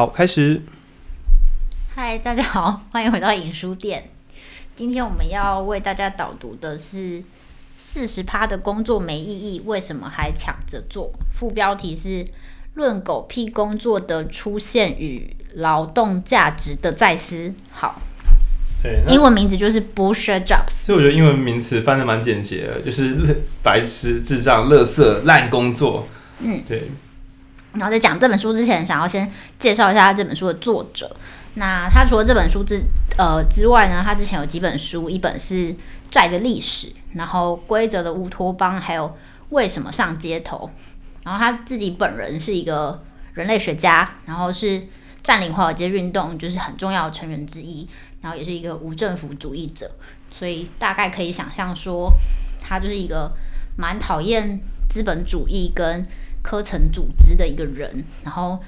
[0.00, 0.62] 好，开始。
[1.94, 4.08] 嗨，大家好， 欢迎回到影书店。
[4.74, 7.22] 今天我们要为大家导读的是
[7.78, 11.12] 四十趴的工作没意义，为什么还抢着做？
[11.34, 12.24] 副标题是
[12.76, 17.52] “论狗屁工作的出现与劳动价值的再思”。
[17.70, 18.00] 好，
[18.82, 20.70] 对，英文名字就是 Bullshit Jobs。
[20.70, 26.08] 所以我觉得英文名词翻的蛮简洁的，就是白痴、智障、垃圾、烂工作。
[26.38, 26.88] 嗯，对。
[27.72, 31.14] 然后在讲这本书之前，想要先介绍一下这本书的作者。
[31.54, 32.80] 那他除了这本书之
[33.18, 35.54] 呃之外呢，他之前有几本书，一本是
[36.10, 39.08] 《债的历史》，然后《规则的乌托邦》，还有
[39.50, 40.58] 《为什么上街头》。
[41.24, 43.02] 然后他自己本人是一个
[43.34, 44.80] 人类学家，然后是
[45.22, 47.86] 占领华尔街运动就是很重要的成员之一，
[48.20, 49.90] 然后也是一个无政府主义者。
[50.32, 52.10] 所以大概可以想象说，
[52.60, 53.30] 他就是一个
[53.76, 56.06] 蛮讨厌资本主义跟
[56.50, 58.58] 科层组织的一个人，然后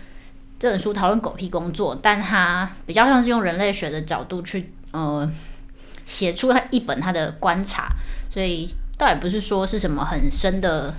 [0.56, 5.28] 这本书讨论狗屁工作，但他比较像是用人类学的角度去呃
[6.06, 7.88] 写出他一本他的观察，
[8.32, 10.94] 所以倒也不是说是什么很深的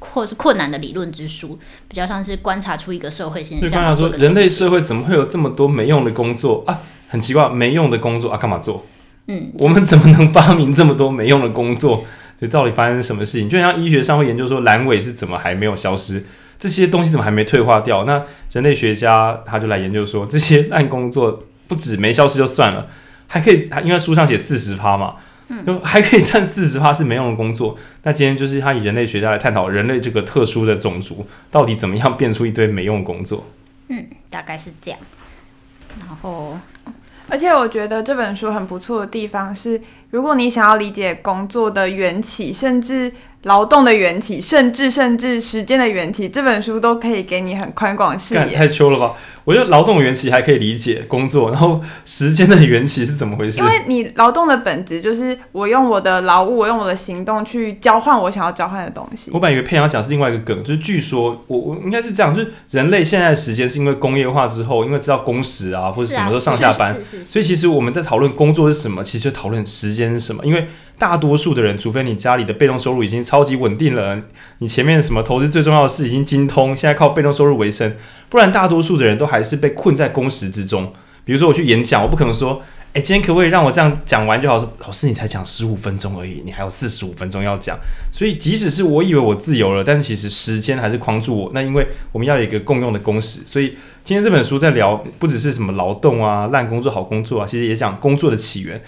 [0.00, 3.70] 或是困难的理论之书，比较像是观察出一个社会现象。
[3.70, 6.82] 对，方说人类社会怎么会有这么多没用的工作啊？
[7.08, 8.84] 很奇怪，没用的工作啊，干嘛做？
[9.28, 12.04] 嗯，我们怎么能发明这么多没用的工作？
[12.40, 13.48] 就到底发生什么事情？
[13.48, 16.24] 就像医学上会研究说阑尾是怎么还没有消失，
[16.58, 18.04] 这些东西怎么还没退化掉？
[18.04, 18.22] 那
[18.52, 22.86] 人类学家他就来研究说，这些烂工作不止没消失就算了，
[23.26, 25.16] 还可以，他因为书上写四十趴嘛，
[25.66, 27.76] 就还可以占四十趴是没用的工作。
[28.04, 33.46] 那今天就是他以人类学家来探讨人类这个特殊的种族到底怎么样变出一堆没用的工作。
[33.88, 35.00] 嗯，大概是这样。
[35.98, 36.56] 然后。
[37.28, 43.12] 而且我觉得这本书很不错的地方是，如果你想要理解工作的缘起，甚至
[43.42, 48.56] 劳动的缘起，甚至甚至时间的缘起，这本书都可以给你很宽广视野。
[48.56, 49.14] 太秋了吧！
[49.48, 53.58] 我觉得劳动的缘起还可以理解工作，然后时间的缘起是怎么回事？
[53.60, 59.30] 因为你劳动的本质就是我用我的劳务，我用我的行动去交换我想要交换的东西。
[59.32, 70.66] 我本来以为佩阳讲是另外一个梗，就是据说我我应该是这样，就是人类现在的时间是因为工业化之后，因为知道工时啊或者什么时候上下班，所以其实我们在讨论工作是什么，其实讨论时间是什么，因为。
[71.00, 74.20] 大多数的人，除非你家里的被动收入已经超级稳定了，
[74.58, 77.94] 你前面什么投资最重要的事已经精通，现在靠被动收入为生，
[78.28, 80.92] 不然大多数的人都还还是被困在工时之中。
[81.24, 82.60] 比如说我去演讲，我不可能说，
[82.94, 84.58] 诶，今天可不可以让我这样讲完就好？
[84.58, 87.78] 说老师你才讲十五分钟而已，你还有四十五分钟要讲。
[88.10, 91.50] 所以即使是我以为我自由了，但是其实时间还是框住我。
[91.52, 98.82] 那因为我们要有一个共用的工时，所以今天这本书在聊不只是什么劳动啊、烂工作、好工作啊，其实也讲工作的起源。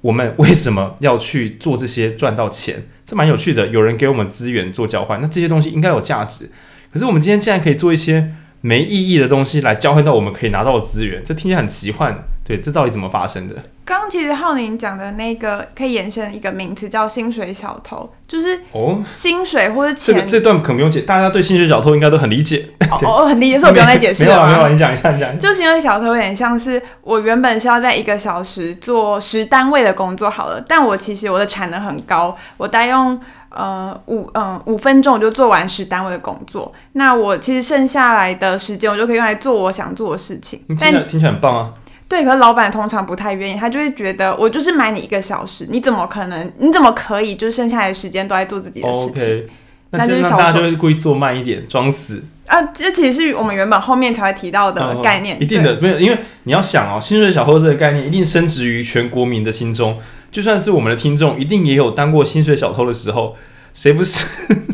[0.00, 2.82] 我们 为什么要去做这些赚到钱？
[3.04, 3.68] 这蛮有趣的。
[3.68, 6.50] 有人给我们资源做交换，那这些东西应该有价值。
[6.90, 12.24] 可是我们今天竟然可以做一些没意义的东西来交换到我们可以拿到的资源，这听起来很奇幻。
[12.44, 13.54] 对，这到底怎么发生的？
[13.84, 20.14] 刚刚其实浩宁讲的那个可以延伸一个名词叫“薪水小偷”，就是哦，薪水或者钱。
[20.14, 22.68] 这个这段可能不用解，大家对薪水小偷应该都很理解。
[23.04, 24.44] 哦，很理解，所以我不用再解释了。
[24.46, 25.38] 没有没有，你讲一下，你讲。
[25.38, 33.18] 就薪水小偷有点像是我原本是要在一个小时做十单位的工作好了，但我其实我的产能很高，我大概用
[33.54, 40.60] 呃五嗯五分钟我就做完十单位的工作，那我其实剩下来的时间我就可以用来做我想做的事情。
[40.68, 41.72] 听起来听起来很棒啊。
[42.08, 46.52] 对，可是老板通常不太愿意，他就会觉得我就是买你一个小时，你怎么可能？
[46.58, 47.34] 你怎么可以？
[47.34, 49.44] 就是剩下来的时间都在做自己的事情？Okay.
[49.92, 52.60] 那就是小大家就会故意做慢一点，装死啊！
[52.74, 55.36] 这其实是我们原本后面才会提到的概念。
[55.36, 59.98] 哦、一定的没有，因为你要想哦，薪水小偷这个概念一定升值于全国民的心中，
[60.32, 63.36] 就算是我们的听众，一定也有当过薪水小偷的时候，
[63.74, 64.26] 谁不是？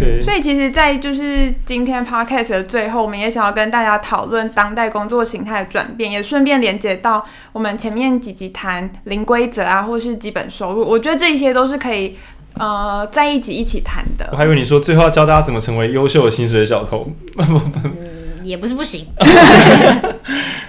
[0.00, 10.82] 对所以其实，在就是今天 podcast 的最后，我们也想要跟大家讨论当代工作形态的转变，也顺便连接到我们前面几集谈零规则啊，或是基本收入。
[10.88, 12.16] 我觉得这些都是可以
[12.58, 14.28] 呃在一起一起谈的。
[14.32, 17.06] 我还以为你说最后要教大家怎么成为优秀的薪水小偷，
[17.36, 17.46] 嗯，
[18.42, 19.06] 也不是不行。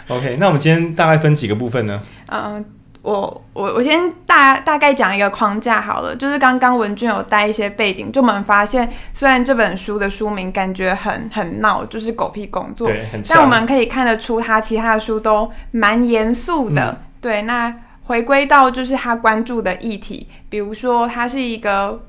[0.09, 2.01] OK，那我们今天大概分几个部分呢？
[2.27, 2.63] 嗯。
[3.03, 12.89] 我我我先大大概讲一个框架好了，就是刚刚文俊有带一些背景，就我们发现虽然这本书的书名感觉很很闹，就是狗屁工作，
[13.27, 16.91] 但我们可以看得出他其他的书都蛮严肃的。
[16.91, 22.01] 嗯、对，那回归到就是他关注的议题，比如说他是一个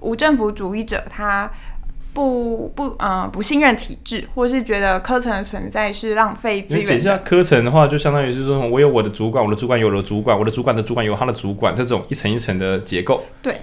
[0.00, 1.50] 无政府主义者，他。
[2.14, 6.86] 不不，嗯、呃，不信任体制，或是觉得科层的存在是浪费资源。
[6.86, 13.24] 解释下科层的话，就相当于是说，我有我的主管，我的主管有我的主管，我的主管的主管有他的主管，这种一层一层的结构。
[13.42, 13.62] 对，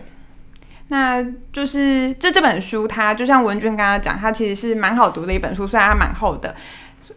[0.90, 6.54] 那就是这这本书，它就像文娟刚刚讲，它其实是蛮好读的一本书，虽然它蛮厚的。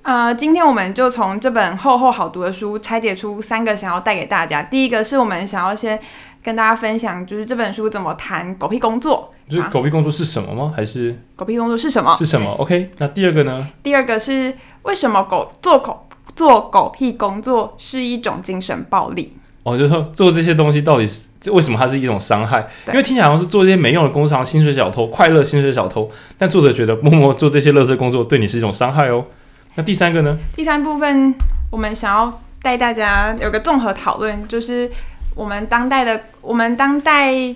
[0.02, 4.62] 呃，今天我们就从这本厚厚好读的书拆解出三个想要带给大家。
[4.62, 5.98] 第一个是我们想要先
[6.44, 9.33] 跟大家分享，就是这本书怎么谈狗屁工作。
[9.48, 10.72] 就是狗屁工作是什么吗？
[10.74, 12.16] 还是狗屁工作是什么？
[12.16, 12.90] 是什么？OK。
[12.96, 13.68] 那第二个呢？
[13.82, 14.54] 第二个是
[14.84, 19.36] 为什么狗做狗做狗屁工作是一种精神暴力？
[19.62, 22.66] 哦，就是说做这些东西到底是为什么它是一种伤害？
[22.88, 26.10] 因为听起来好像是做这些没用的工作，薪水小偷，快乐薪水小偷。
[26.38, 29.26] 但作者觉得默默做这些乐色工作对你是一种伤害哦。
[29.74, 30.38] 那第三个呢？
[30.56, 31.34] 第三部分
[31.70, 34.90] 我们想要带大家有个综合讨论，就是
[35.34, 37.54] 我们当代的我们当代。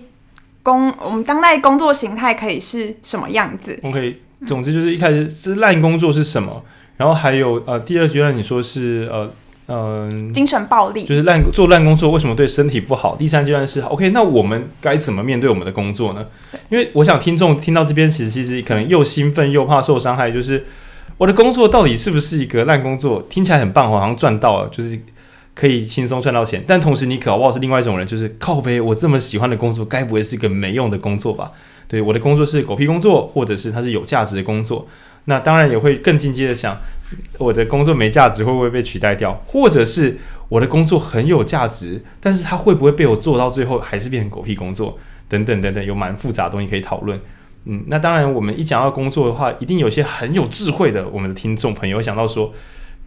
[0.62, 6.62] 工我们当代工作形态可以是什么样子？OK，总之就是一开始是烂工作是什么，
[6.96, 9.31] 然后还有呃第二阶段你说是呃
[9.66, 13.16] 嗯、呃、精神暴力，就是烂做烂工作为什么对身体不好？
[13.16, 16.26] 第三阶段是 OK，那我们该怎么面对我们的工作呢？
[16.69, 20.66] 因为我想听众听到这边其实其实可能又兴奋又怕受伤害，就是
[21.16, 23.22] 我的工作到底是不是一个烂工作？
[23.31, 25.00] 听起来很棒，好像赚到了，就是。
[25.58, 28.81] 可以轻松赚到钱，但同时你可能是另外一种人，就是靠北。
[28.81, 31.50] 我这么喜欢的工作，该不会是一个没用的工作吧？
[31.88, 34.87] 对，我的工作是狗屁工作，或者是它是有价值的工作。
[35.25, 36.76] 那当然也会更进阶的想，
[37.38, 39.32] 我的工作没价值会不会被取代掉？
[39.46, 40.19] 或者是
[40.49, 44.96] 我的工作很有价值，但是它会不会被我做到最后还是变成狗屁工作？
[45.28, 47.20] 等等等等，有蛮复杂的东西可以讨论。
[47.64, 52.54] 嗯，那当然我们一讲到工作的话，一定有些很有智慧的我们的听众朋友想到说。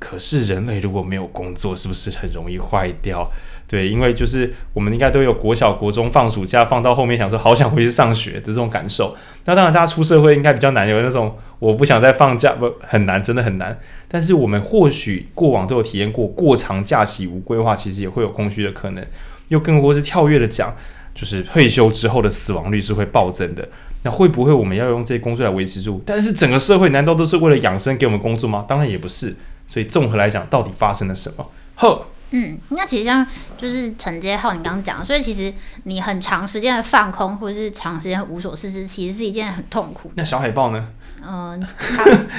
[0.01, 3.31] 可是人类如果没有工作，是不是很容易坏掉？
[3.67, 9.15] 对，因为就是我们应该都有国小、国中放暑假放到后面，想说好想回去上学的这种感受。
[9.45, 13.79] 那当然，大家出社会应该比较难，有那种我不想再放假，不很难，真的很难。
[14.07, 19.05] 但是我们或许过往都有体验过，过长假期无规划，其实也会有空虚的可能。
[19.49, 20.75] 又更或是跳跃的讲，
[21.13, 23.69] 就是退休之后的死亡率是会暴增的。
[24.01, 26.01] 那会不会我们要用这些工作来维持住？
[26.05, 28.65] 但是整个社会难道都是为了养生给我们工作吗？
[28.67, 29.35] 当然也不是。
[29.71, 31.49] 所以综合来讲，到底发生了什么？
[31.75, 33.25] 呵，嗯，那其实像
[33.57, 35.53] 就是承接浩你刚刚讲的，所以其实
[35.83, 40.11] 你很长时间的放空，或者是长时间无所事事，其实是一件很痛苦。
[40.15, 40.89] 那小海豹呢？
[41.25, 41.65] 嗯，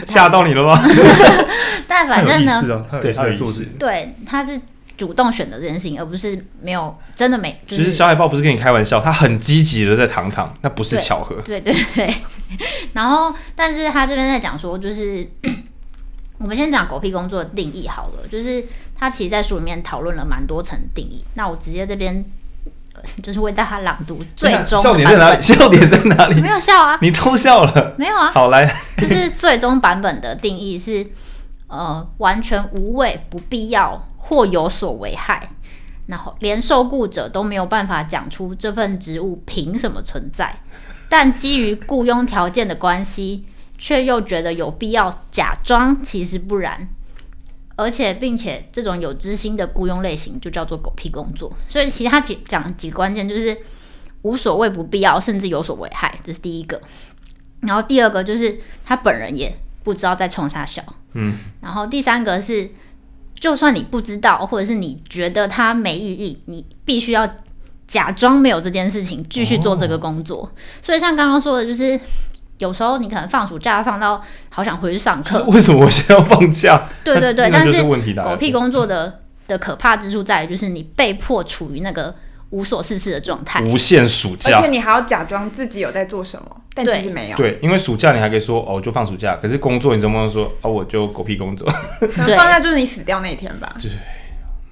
[0.07, 0.79] 吓到你了吗？
[1.89, 4.61] 但反正呢，对，他有做事，对，他是
[4.99, 7.59] 主动选择这件事情，而不是没有真的没。
[7.67, 11.37] 其实小海豹不是跟你开玩笑，他很积极的在躺躺，那不是巧合。
[11.43, 12.15] 对对对。
[12.93, 15.27] 然后，但是他这边在讲说，就是。
[16.43, 18.63] 我们先讲狗屁工作的定义好了，就是
[18.97, 21.25] 他其实，在书里面讨论了蛮多层定义。
[21.35, 22.25] 那我直接这边，
[23.23, 25.41] 就是为大家朗读最终笑点在哪里？
[25.43, 26.41] 笑点在哪里？
[26.41, 27.95] 没有笑啊，你偷笑了？
[27.97, 28.33] 没有啊。
[28.33, 28.67] 好来，
[28.99, 31.07] 就是最终版本的定义是，
[31.69, 35.49] 呃，完全无谓、不必要或有所危害，
[36.07, 40.59] 然后连受雇者都没有办法讲出这份职务凭什么存在，
[41.09, 43.47] 但基于雇佣条件的关系。
[43.83, 46.89] 却又觉得有必要假装其实不然，
[47.75, 51.53] 而且并且这种有知心的雇佣类型就叫做狗屁工作。
[51.69, 53.59] 所以其他几讲几个关键就是
[54.23, 56.81] 无所谓、不必要，甚至有所危害，这是第一个。
[57.63, 59.53] 然后第二个就是他本人也
[59.83, 60.81] 不知道在冲啥小，
[61.15, 61.37] 嗯。
[61.61, 62.71] 然后第三个是，
[63.35, 67.29] 就算你不知道，或者是你觉得他没意义，你必须要
[67.89, 70.55] 假装没有这件事情，继续做这个工作。
[70.81, 71.99] 所以像刚刚说的，就是。
[72.63, 76.81] 有时候你可能放暑假放到好想回去上课， 为什么我现在要放假？
[77.03, 77.83] 对 对对，但是
[78.23, 82.15] 狗屁工作的的可怕之处在于，就是你被迫处于那个
[82.51, 87.37] 无所事事的状态，无限暑假，而且你还要假装自己有在做什么，但其实没有。
[87.37, 91.69] 对，因为暑假你还可以说哦，就放暑假，可是工作你怎么能说哦，我就狗屁工作？
[91.99, 93.75] 可能放假就是你死掉那一天吧。
[93.81, 93.91] 对，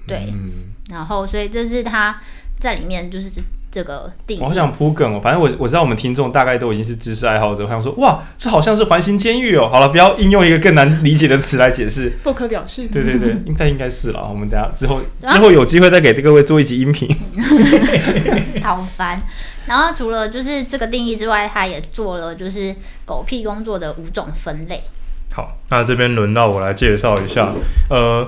[0.07, 2.21] 对，嗯，然后所以这是他
[2.57, 3.29] 在里面就是。
[3.71, 5.21] 这个定义，我好想铺梗哦。
[5.23, 9.69] 反正我我知道我们听众大概都已经是知识爱好者，我想说哇，这好像是环形监狱哦。
[9.71, 12.11] 好了，不要应用一个更难理解的词来解释。
[12.21, 12.87] 不可表示。
[12.89, 14.27] 对对对，应该应该是了。
[14.29, 17.09] 我们等下之 后之后有机会再给各位做一集音频。
[18.61, 19.21] 好烦。
[19.67, 22.75] 然后除了就是这个定义之外，他也做了就是
[23.05, 24.83] 狗屁工作的五种分类。
[25.33, 27.53] 好，那这边轮到我来介绍一下，
[27.89, 28.27] 呃。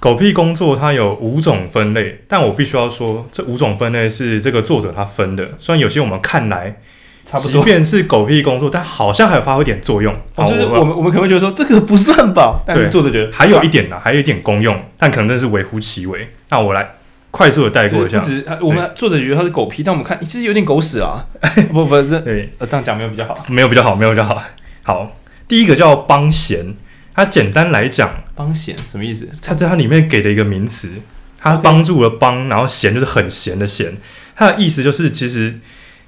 [0.00, 5.48] 狗屁工作它有五种分类，但我必须要说，这五种分类是这个作者他分的。
[5.58, 6.80] 虽然有些我们看来
[7.24, 10.14] 差不多，即便是狗屁工作，但好像还有发挥一点作用。
[10.34, 16.28] 哦，就是我们我们可能会觉得说这个不算吧，但是作者觉得还有一点呢，还有一点功用，但可能真是微乎其微。
[16.50, 16.86] 那我来
[17.30, 18.18] 快速的带过一下。
[18.18, 21.24] 只我们作者觉得它是狗屁，但我们看其实有点狗屎啊。
[21.72, 24.42] 不不，这对这样讲没有比较好，没有比较好，没有比较好。
[24.82, 25.16] 好，
[25.48, 26.74] 第一个叫帮闲。
[27.14, 29.28] 它简单来讲，帮闲什么意思？
[29.40, 30.90] 它在它里面给的一个名词，
[31.38, 33.96] 它帮助了帮，然后闲就是很闲的闲。
[34.34, 35.60] 它的意思就是，其实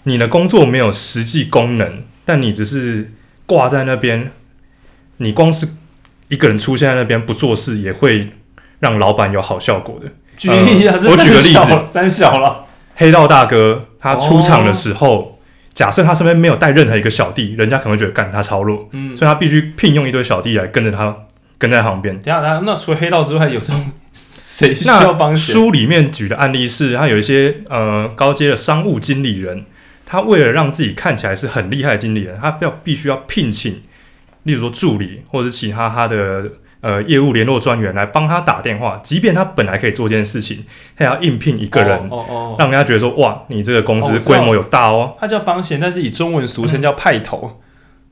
[0.03, 3.13] 你的工作没有实际功能，但你只是
[3.47, 4.33] 挂在那边，
[5.19, 5.69] 你光是
[6.29, 8.33] 一个人出现在那边不做事，也会
[8.81, 10.11] 让老板有好效果的。
[10.37, 12.67] 举例一下，呃、我举个例子，三小了。
[12.97, 15.36] 黑道大哥他出场的时候，哦、
[15.77, 21.15] 假设他身边没有带任何一个小弟，人家可能会觉得干他超弱，嗯，所以他必须聘用一堆小弟来跟着他，
[21.59, 22.17] 跟在旁边。
[22.23, 25.37] 等下，等下，那除了黑道之外，有这种谁需要帮？
[25.37, 29.67] 书里面举的案例是，他有一些呃高阶的商务经理人，
[30.07, 33.83] 他为了让自己看起来是很厉害的经理人，他要必须要聘请，
[34.45, 36.45] 例如说助理或者是其他他的。
[36.81, 40.65] 呃，业务联络专员来帮他打电话，即便他本来可以做这件事情，
[40.97, 45.17] 他也要应聘一个人，哦哦哦，让人家觉得说，哇，你这个公司规模有大哦。
[45.19, 47.57] 他叫帮闲，但是以中文俗称叫派头，嗯、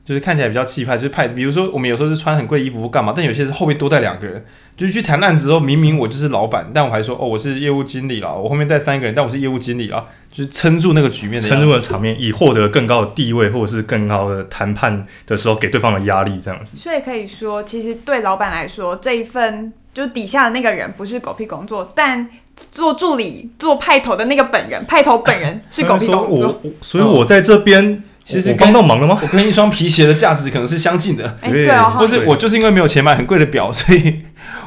[0.03, 1.27] 就是看起来比较气派，就是派。
[1.27, 4.43] 比如说，我们有时候是穿很贵的衣服干嘛，但有些是后面多带两个人。
[4.77, 8.33] 就是去谈案子之后，明明我就是老板，但我还说哦，我是业务经理啦。
[8.33, 16.75] 我后面带三个人，但我是业务经理啦，就是撑住那个局面的，撑住了场面，以获得更高的地位或者是更高的谈判的时候给对方的压力，这样子。
[16.77, 22.27] 所以可以说，其实对老板来说，这一份就底下的那个人不是狗屁工作，但
[22.71, 26.61] 做助理做派头的那个本人，派头本人是狗屁工作。
[26.81, 28.03] 所以我在这边。
[28.27, 29.15] 其实帮到忙了吗？
[29.21, 34.21] 我跟一双皮鞋的价值可能是相近的，欸、对啊，或是我就是因为没有钱买很贵的表，所以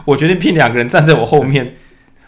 [0.09, 1.75] 我决定聘两个人站在我后面。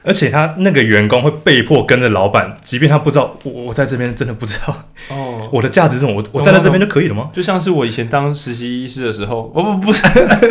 [0.03, 4.75] 而且他那个员工会被迫跟着老板，即便他不知道我我在这边真的不知道
[5.11, 6.15] 哦，我的价值是什么？
[6.17, 7.29] 我我站在这边就可以了吗？
[7.35, 10.03] 就像是我以前当实习医师的时候， 不不不是，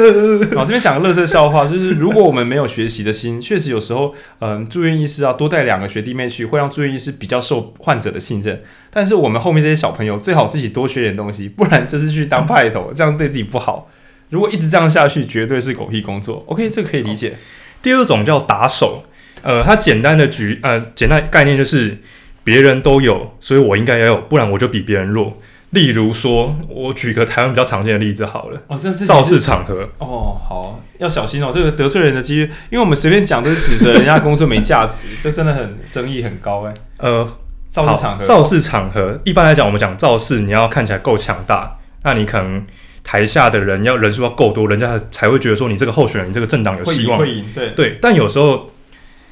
[0.56, 8.62] 我这边讲个乐色笑话，就是如果我们没有学习的心， 确实有时候，嗯，住院医师啊多带两个学弟妹去，会让住院医师比较受患者的信任。
[8.92, 13.90] 但是我们后面这些小朋友最好自己多学点东西，不然就是去当派头，这样对自己不好。
[14.30, 16.44] 如果一直这样下去，绝对是狗屁工作。
[16.48, 17.36] OK，这个可以理解。
[17.82, 19.06] 第二种叫打手。
[19.42, 21.98] 呃，它简单的举呃，简单概念就是
[22.44, 25.38] 别人都有，所以我应该也有，不然我就比别人弱。
[25.70, 36.74] 例如说，我举个台湾比较常见的例子好了，哦，这这造势场合哦，好要小心哦，这个得罪人的几率，因为我们随便讲都是指责人家工作没价值， 这真的很争议很高哎。
[36.98, 37.38] 呃，
[37.70, 42.66] 造势场合，造势场合，一般来讲，我们讲造势，你要看起来够强大，那你可能
[43.10, 47.98] 台下的人要人数要够多，人家才会觉得说你这个候选人，你这个政党有希望，会赢，对对。
[48.00, 48.72] 但有时候。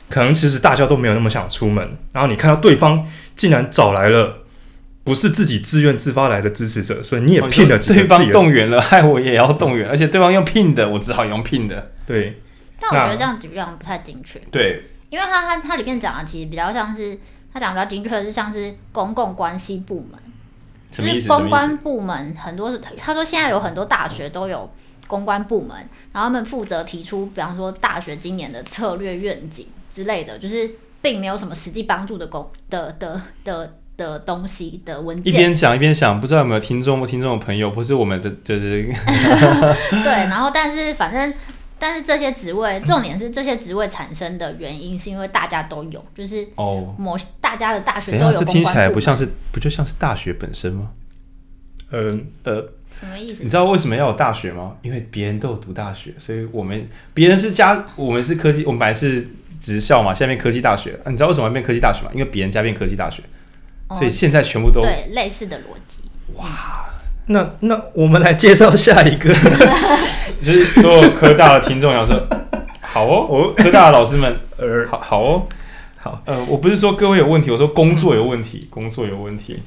[0.10, 3.06] 可能其实大家都没有那么想出门，然后你看到对方
[3.36, 4.38] 竟然找来了
[5.04, 11.92] 不是自己自愿自发来的支持者，所以你也聘了对方动员了，害我也要动员，而且对方用聘的，我只好用聘的。
[12.06, 12.42] 对，
[12.80, 14.40] 但我觉得这样子比较不太精确。
[14.50, 17.20] 对，因为他他他里面讲的其实比较像是
[17.54, 20.18] 他讲比较精确的是像是公共关系部门，
[20.92, 24.70] 就是公关部门很多他说现在有很多大学都有
[25.08, 25.78] 公关部门，
[26.12, 29.66] 然后他们负责提出，比方说大学今年的策略愿景。
[29.90, 30.70] 之类的，就是
[31.02, 35.34] 并没有什么实际帮助的公的的的的东西的文件。
[35.34, 38.84] 一边讲一边想，不知道有没有听众或听众的朋友，不是我们的，就是
[39.90, 40.12] 对。
[40.30, 41.34] 然后，但是反正，
[41.80, 48.38] 但是这些职位，重点是这些职位产生的原因，是因为大家都有，就是哦，某大家的大学都有。
[48.38, 50.92] 这听起来不像是，不就像是大学本身吗？
[51.92, 53.44] 嗯呃，呃什么意思？
[53.44, 54.76] 你知道为什么要有大学吗？
[54.82, 59.28] 因为别人都有读大学，所以我们别人是加，我们是科技，我们本来是。
[59.60, 62.12] 职校嘛，下面科技大学，啊，你知道为什么要变科技大学吗？
[62.14, 63.24] 因为别人家变科技大学，
[63.88, 65.98] 哦、所以现在全部都对类似的逻辑。
[66.36, 66.87] 哇，
[67.28, 69.34] 那那我们来介绍下一个，
[70.44, 72.16] 就是所有科大的听众要说，
[72.82, 75.48] 好哦，我科大的老师们，呃，好好哦，
[75.98, 79.60] 好，呃，我不是说各位有问题，我说工作有问题，工作有问题。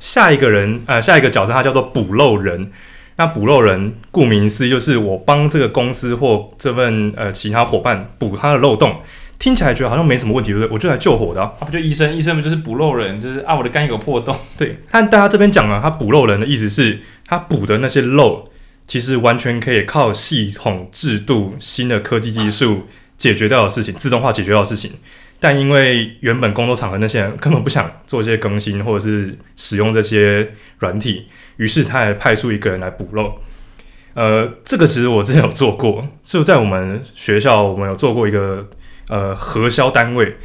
[0.00, 2.70] 下一个人，呃，下一个角色他叫做补漏人。
[3.16, 8.96] 那补漏人，顾名思义就是我帮这个公司或这份呃其他伙伴补他的漏洞。
[9.38, 10.72] 听起来觉得好像没什么问题，对不对？
[10.72, 12.16] 我就来救火的啊，啊不就医生？
[12.16, 13.20] 医生不就是补漏人？
[13.20, 14.34] 就是啊，我的肝有个破洞。
[14.56, 18.48] 对，但大家这边讲了，他补漏人的意思是他补的那些漏，
[18.86, 22.84] 其实完全可以靠系统制度、新的科技技术
[23.18, 24.92] 解决掉的事情，自动化解决掉的事情。
[25.40, 31.26] 但因为原本工作场合那些人根本不想做一些更新，或者是使用这些软体，
[31.58, 33.34] 于是他还派出一个人来补漏。
[34.14, 38.66] 呃，这个其实我之前有做过，就在我们学校，我们有做过一个。
[39.08, 40.36] 呃，核销单位，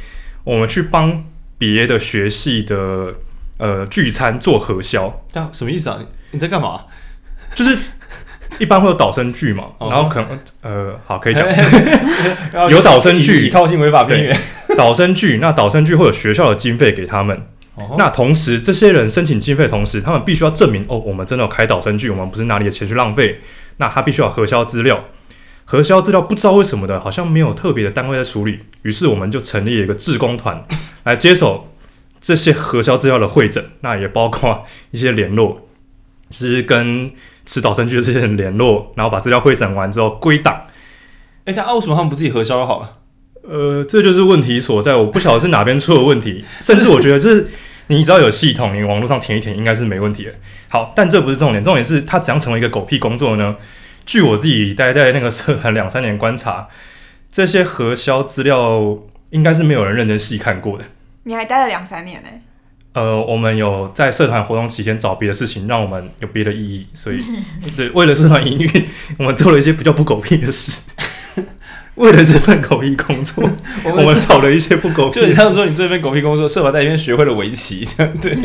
[0.44, 1.24] 我们去帮
[1.58, 3.14] 别的学系的
[3.58, 5.98] 呃聚餐做核销，这样什么意思啊？
[6.32, 6.82] 你在干嘛？
[7.54, 7.76] 就是
[8.58, 11.44] 一般会有导生聚嘛，然后可能呃，好可以讲，
[12.70, 14.36] 有导生聚，以靠近违法边缘，
[14.76, 17.46] 导生聚，那导生聚会有学校的经费给他们，
[17.96, 23.40] 那同时这些人申请经费的同时，他们必须要证明哦，我们真的有开导生聚，我们不是拿你的钱去浪费，
[23.78, 25.04] 那他必须要核销资料。
[25.70, 30.66] 核销资料不知道为什么的，好像没有特别的单位在处理，于是我们就成立了一个志工团
[31.06, 31.72] 来接手
[32.20, 35.60] 这些核销资料的会诊，那也包括一些联络，
[36.28, 37.12] 就是跟
[37.46, 40.60] 持岛生聚的这些人联络，然后把资料会诊完之后归档，
[41.44, 42.96] 哎，他啊，为什么他们不自己核销就好了？
[43.48, 47.48] 呃，这就是问题所在，我不晓得是哪边出了问题，甚至我觉得这是
[47.86, 50.32] 你只要有系统，你网络上填一填应该是没问题的。
[50.68, 53.54] 好，但这不是重点，重点是他怎样成为一个狗屁工作呢？
[54.10, 56.66] 据我自己待在那个社团两三年观察，
[57.30, 58.98] 这些核销资料
[59.30, 60.84] 应该是没有人认真细看过的。
[61.22, 62.28] 你还待了两三年呢？
[62.94, 67.22] 呃，我们有在社团活动期间找别的事情，让我们有别的意义，所以
[67.76, 68.68] 对，为了社团营运，
[69.16, 70.90] 我们做了一些比较不狗屁的事。
[71.94, 73.48] 为了这份狗屁工作，
[73.84, 75.20] 我们找了一些不狗屁。
[75.20, 78.36] 就你像说，你这份狗屁工作，社团在里面学会了围棋，这样对。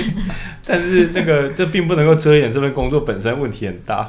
[0.63, 4.07] 但是那个这并不能够遮掩这份工作本身问题很大。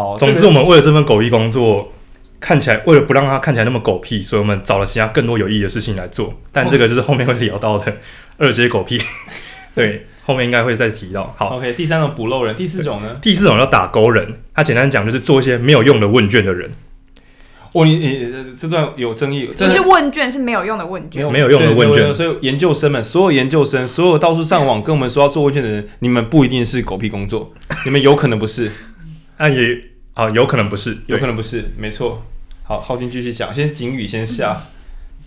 [0.00, 1.92] 好，总之我们为了这份狗屁工作，
[2.40, 6.32] 看起来为了不让它看起来那么狗屁，所以我们找了其他更多有意义的事情来做。
[6.50, 7.96] 但这个就是后面会聊到的
[8.38, 8.98] 二阶狗屁。
[9.76, 11.34] 对，后面应该会再提到。
[11.36, 13.18] 好，OK，第三种补漏人，第四种呢？
[13.22, 16.70] 第四种叫打勾人，他简单讲就是做一些没有用的问卷的人。
[17.72, 18.28] 哦，你你
[18.58, 22.12] 这段有争议，这是问卷是没有用的问卷，没有用的问卷。
[22.12, 27.52] 所以研究生们，所有研究生，所有到处上网跟我们说要做问卷的人，你们不一定是狗屁工作，
[27.84, 28.72] 你们有可能不是，
[29.38, 29.80] 那也
[30.20, 32.22] 啊，有可能不是，有可能不是，没错。
[32.62, 34.54] 好，浩君继续讲，先警语先下。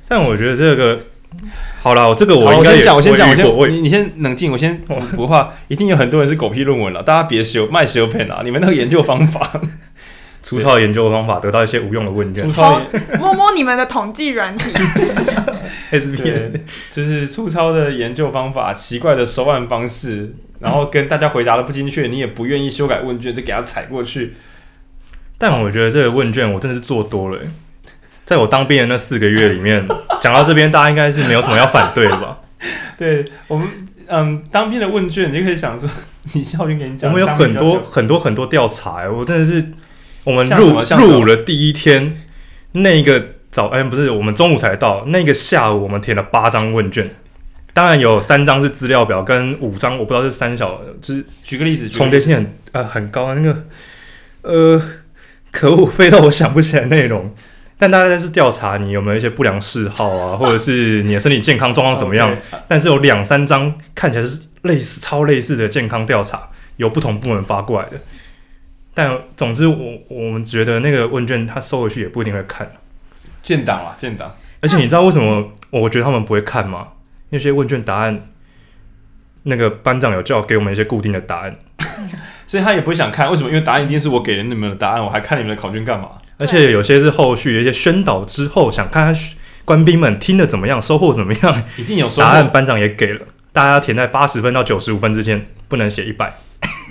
[0.07, 1.07] 但我觉得这个
[1.81, 4.79] 好了，我这个我应该我先讲，我先讲，我先你你先冷静，我先
[5.15, 9.59] 不话，一定有很多人是狗屁论文了，大家别修卖修片啊，你们那个研究方法。
[10.43, 12.81] 粗糙的研究方法得到一些无用的问卷，粗糙
[13.17, 14.65] 摸摸你们的统计软体，
[15.89, 16.59] SPN
[16.91, 24.33] 就是粗糙的研究方法，奇怪的收案方式，然后跟大家回答的不精确，你也不愿意修改问卷，就给他踩过去。
[25.43, 27.37] 但我觉得这个问卷我真的是做多了，
[28.23, 29.85] 在我当兵的那四个月里面，
[30.23, 32.39] 讲到这边大家应该是没有什么要反对的吧？
[32.97, 33.67] 对我们，
[34.07, 35.89] 嗯，当兵的问卷你就可以想说，
[36.31, 39.73] 你孝军给你讲，我们有很多很多很多调查，我真的是。
[40.25, 42.15] 我们入入伍的第一天，
[42.71, 43.21] 那个
[43.51, 45.03] 早哎不是，我们中午才到。
[45.07, 47.09] 那个下午，我们填了八张问卷，
[47.73, 53.65] 当然有三张是资料表，跟五张我不知道是三小，就是举个例子，重叠性很呃很高啊那个
[54.43, 54.81] 呃，
[55.53, 57.33] 可恶，飞到我想不起来内容。
[57.77, 62.35] 但大概是调查你有没有一些不良嗜好啊， 或者是你的身体健康状况怎么样。
[62.67, 67.97] 但是有两三张看起来是类似超类似的健康调查，由不同部门发过来的。
[68.93, 69.75] 但总之我，
[70.07, 72.71] 我我们觉得那个问卷他收回去也不一定会看，
[73.41, 74.35] 建档啊，建档。
[74.61, 76.89] 而且你知道为什么我觉得他们不会看吗？
[77.29, 78.29] 那些问卷答案，
[79.43, 81.55] 那个班长有叫给我们一些固定的答案，
[82.53, 83.31] 所以他也不会想看。
[83.31, 83.49] 为什么？
[83.49, 86.09] 因为答案一定是我给了你们的答案，我还看你们的考卷干嘛？
[86.37, 89.23] 而且有些是后续有一些宣导之后，想看看
[89.65, 92.21] 官兵们听的怎么样，收获怎么样，一定有收获。
[92.21, 96.31] 答案班长也给了，大家填在八十分到九十五分之间，不能写一百。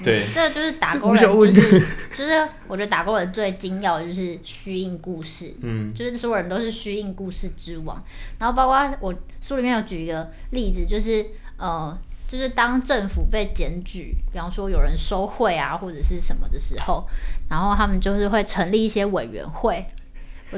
[0.02, 1.80] 对， 这就是打工人，就是
[2.16, 8.02] 就是，我觉得打工人最精要的就是虚应故事，嗯，就是所有人都是虚应故事之王。
[8.40, 11.24] 然后包括我书里面有举一个例子，就是
[11.56, 11.96] 呃，
[12.32, 17.06] 就是当政府被检举，比方说有人收贿啊或者是什么的时候，
[17.50, 19.84] 然后他们就是会成立一些委员会。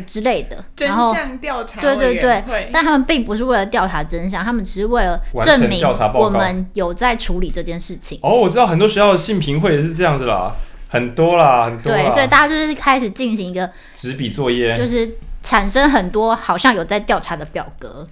[0.09, 8.19] 之类的，真相调查，对对对，但他们并不是为了调查真相，他们只是为了证明我们有在处理这件事情。
[8.21, 10.53] 哦，我知道很多学校的性评会也是这样子啦，
[10.89, 12.03] 很多啦，很多啦。
[12.03, 15.09] 对，所以大家就是开始进行一个纸笔作业，就是
[15.45, 18.05] 产生很多好像有在调查的表格，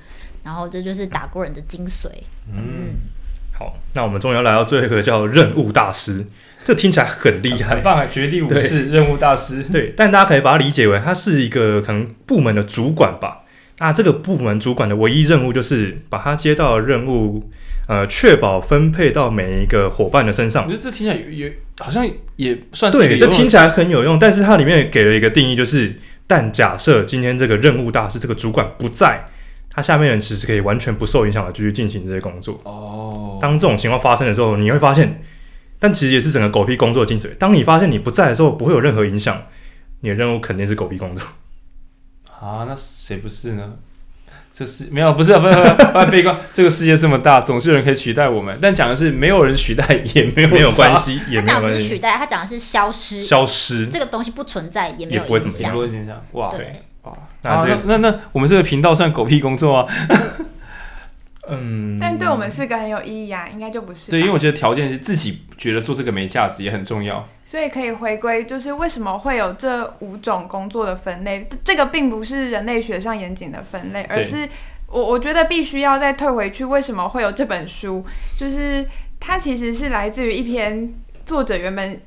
[0.44, 2.06] 然后这就是打工人的精髓。
[2.48, 2.94] 嗯，嗯
[3.58, 6.24] 好，那我们终于要来到最后一个叫任务大师。
[6.64, 8.06] 这听起来很厉害，很棒！
[8.12, 13.40] 绝地武士任务大师，对，但大家可以把它理解为他是一个可能部门的主管吧。
[13.78, 17.50] 那这个部门主管的唯一任务就是把他接到的任务，
[17.88, 20.62] 呃，确保分配到每一个伙伴的身上。
[20.62, 24.16] 我觉得这听起来也好像也算是对，这听起来很有用。
[24.16, 25.92] 但是它里面给了一个定义，就是
[26.28, 29.24] 但假设今天这个任务大师这个主管不在，
[29.72, 32.60] 他下面人其实可以完全不受影响的继续进行这些工作。
[32.64, 35.22] 哦，当这种情况发生的时候，你会发现。
[35.78, 37.34] 但其实也是整个狗屁工作的精髓。
[37.36, 39.46] 当你发现你不在的时候，不会有任何影响，
[40.02, 41.24] 你的任务肯定是狗屁工作。
[42.40, 43.72] 啊，那谁不是呢？
[44.52, 46.36] 这是没有，不是，不是，不是，悲观。
[46.54, 48.56] 这个世界这么大，总是有人可以取代我们。
[48.62, 51.60] 但讲的是没有人取代也没有没有关系，也没有关系。
[51.60, 56.24] 他讲的是取代，他讲的是消失，消失这个东西不存在也没有也不会怎么样，不会影响。
[56.32, 56.72] 哇，对，哇，
[57.42, 59.86] 那那，那我们这个频道算狗屁工作啊？
[61.48, 64.12] 嗯，但对我们四个很有意义啊，应该就不是。
[64.12, 67.28] 对，因为我觉得条件是自己觉得做这个没价值也很重要。
[67.44, 71.46] 所以可以回归，就是为什么会有这五种工作的分类？
[71.64, 74.48] 这个并不是人类学上严谨的分类，而是
[74.86, 78.06] 我我觉得必须要再退回去，为什么会有这本书？
[78.36, 78.86] 就是
[79.18, 80.94] 它其实是来自于一篇
[81.26, 82.00] 作者原本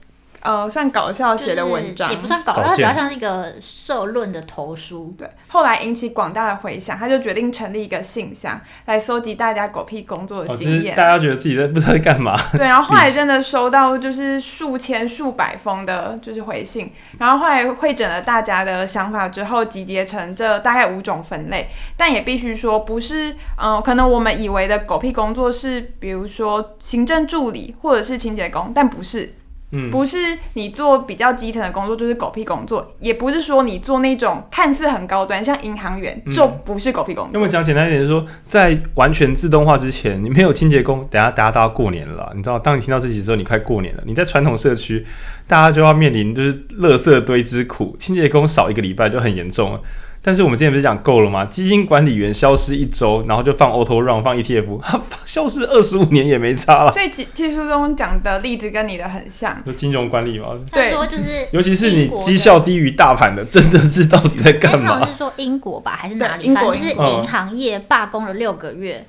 [0.46, 5.12] 呃，算搞笑写的文章，也不算搞笑，它比较像是一个社论的投书。
[5.18, 10.96] 对，后来引起广大的回响，他就决定成立一个信箱来搜集大家狗屁工作的经验。
[10.96, 12.40] 大家觉得自己在不知道在干嘛。
[12.56, 16.94] 对，然后后来真的收到就是数千数百封的，就是回信。
[17.18, 21.68] 然后后来会诊了大家的想法之后，集结成这大概五种分类。
[21.98, 29.34] 但也必须说，不是，嗯、呃，可能我们以为的狗屁工作是，比如说行政助理或者是清洁工，但不是。
[29.72, 30.18] 嗯，不是
[30.54, 37.32] 你做比较基层的工作就是狗屁工作，也不是说你做那种看似很高端，像银行员、嗯、就不是狗屁工作。
[37.34, 44.04] 那么讲简单一点，就是说在完全自动化之前，你没有清洁工，等下大家都要过年了，你知道，当你听到这集之后，你快过年了。
[44.06, 45.06] 你在传统社区，
[45.48, 49.82] 大家就要面临就是垃圾堆之苦，清洁工少一个礼拜就很严重了。
[50.26, 51.46] 但是我们之前不是讲够了吗？
[51.46, 56.92] 基金管理员消失一周，然后就放 auto run 放 ETF，他 消失二十五年也没差了。
[56.92, 60.48] 所以技技术中讲的例子跟你的很像，就金融管理嘛。
[60.72, 64.94] 对，就是，尤其是你绩效低于大盘的，真的是到底在干嘛？
[64.94, 66.46] 好像是说英国吧，还是哪里？
[66.46, 69.06] 英国是银行业罢工了六个月。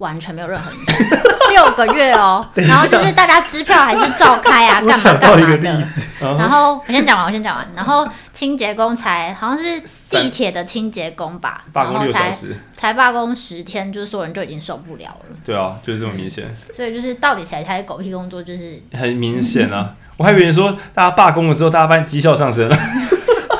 [0.00, 5.88] 完全没有任何影响，六个月哦， 然后就是大家支票还是照开啊， 干嘛干嘛的。
[6.38, 7.66] 然后我先讲完，我先讲完。
[7.76, 15.36] 然后清洁工才好像是地铁的清洁工吧，罢工六小时，才罢工十天，就是所有人就已经受不了了。
[15.44, 16.50] 对啊，就是这么明显。
[16.72, 19.94] 所以就是到底谁才是狗屁工作，就是很明显啊。
[20.16, 22.78] 我还以为说大家罢工了之后，大家发现绩效上升了，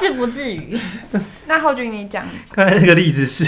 [0.00, 0.78] 是不至于。
[1.46, 3.46] 那浩君你讲，刚才那个例子是。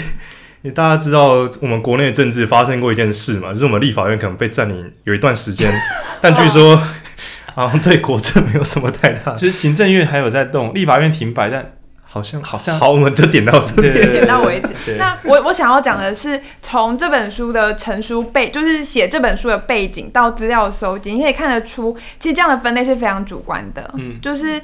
[0.71, 3.51] 大家知道我们国内的政治发生过一件事嘛？
[3.51, 5.69] 就是我们立法院可能被占领有一段时间，
[6.21, 6.81] 但据说
[7.53, 9.33] 好像对国政没有什么太大。
[9.33, 14.95] 就是行政院还有在动，立法院停摆，但好像好像好，我们就点到这边，点到为止。
[14.97, 23.93] 那我我想要讲的是，从这本书的成书背，就是写这本书的背景到资料搜集，你可以看得出，其实这样的分类是非常主观的。
[23.97, 24.61] 嗯，就是。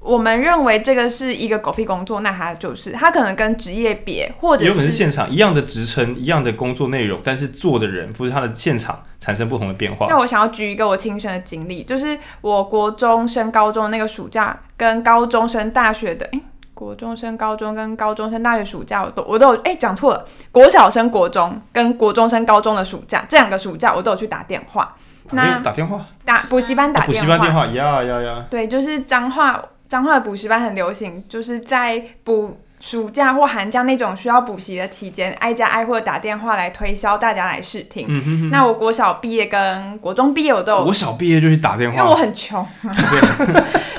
[0.00, 10.06] 我们认为这个是一个狗屁工作，那它就是它可能跟职业别或者是有可能是现场一样的职称、一样的工作内容，但是做的人不是他的现场产生不同的变化。
[10.08, 16.40] 那我想要举一个我亲身的经历，就是我国中升高中的那个暑假，跟高中升大学的，诶，
[16.74, 24.96] 国中升高中跟高中升大学暑假，我都我都有，诶，讲错了，国小升国中跟国中升高中的暑假，这两个暑假我都有去打电话。
[25.32, 26.06] 那打电话？
[26.24, 27.12] 打补习班打电话？
[27.12, 28.44] 补习班电话呀呀呀！
[28.48, 29.62] 对，就是彰化。
[29.88, 38.06] 彰化的补习班很流行，就是在补暑假或寒假那种需要补习的期间，挨家挨户打电话来推销大家来试听。
[38.08, 42.64] 嗯、哼哼，那我国小毕业跟国中毕业我都有，国小毕业就去打电话，因为我很穷。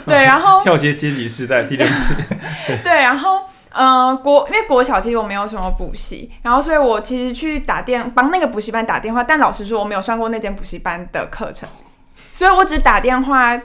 [0.06, 2.14] 对， 然后 跳接阶级时代第六次。
[2.84, 3.42] 对，然后
[3.74, 11.68] 呃国因为国小其实我没有什么补习，然后所以我其实去打电帮那个补习班打电话，但老实说我没有上过那间补习班的课程，
[12.34, 13.60] 所以我只打电话。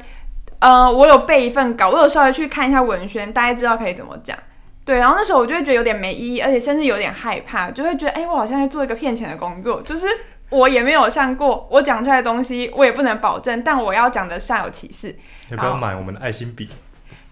[0.60, 4.36] 呃，我有备一份稿，我有稍微去看一下文宣，大家知道可以怎么讲。
[4.84, 10.06] 对，然后那时候我就会觉得有点没意义，而且甚至有点害怕，就会觉得，哎，我好像在做一个骗钱的工作，就是
[10.50, 15.16] 我也没有上过，我讲出来的东西我也不能保证，但我要讲的煞有其事。
[15.50, 16.68] 要不要买我们的爱心笔？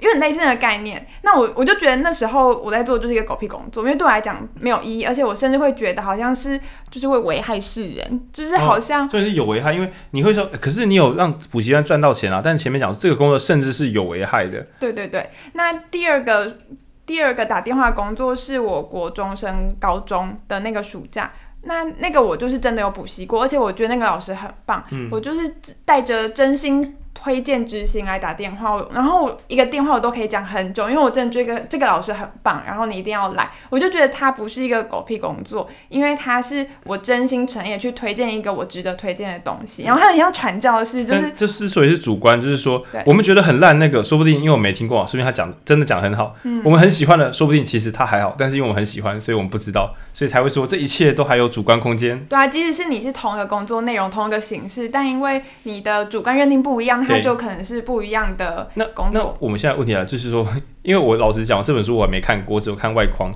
[0.03, 6.59] 因为类似的概念，那我我就觉得那时候我在做就是一个狗屁工作，因为对我来讲没有意义，而且我甚至会觉得好像是
[6.91, 14.67] 就是会危害世人，就是好像所以、哦、是有危害，因为你会说，可是你有让补习班赚到钱啊，但是前面讲这个工作甚至是有危害的。
[14.81, 16.59] 对对对，那第二个
[17.07, 21.31] 第二个打电话工作是我国中升高中的那个暑假，
[21.63, 26.97] 那那个我就是真的有补习过，而且我觉得那个老师很棒，嗯、我就是带着真心。
[27.15, 33.51] 推荐之心来打电话，然后一个电话我都可以讲很久，因为我真的觉得这个老师很棒，然后你一定要来。
[33.71, 52.19] 我就觉得他不是一个狗屁工作，因为他是我真心诚意去推荐一个我值得推荐的东西，然后他很像传教士，就是这之所以是主观，就是说我们觉得很烂那个，说不定因为我没听过，说不定他讲真的讲很好，嗯，我们很喜欢的，说不定其实他还好，但是因为我们很喜欢，所以我们不知道，所以才会说这一切都还有主观空间。
[52.27, 57.83] 对啊，即使是你是同一个工作内容、同一个形式，但因为你的主观认定不一样，他就可能是。
[57.83, 59.21] 不一样的那工作。
[59.21, 60.47] 那我们现在问题啊就是说，
[60.83, 63.33] 因为我老实讲，这本书我还没看过，只有看外框。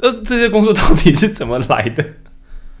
[0.00, 2.04] 呃，这些工作到底是怎么来的？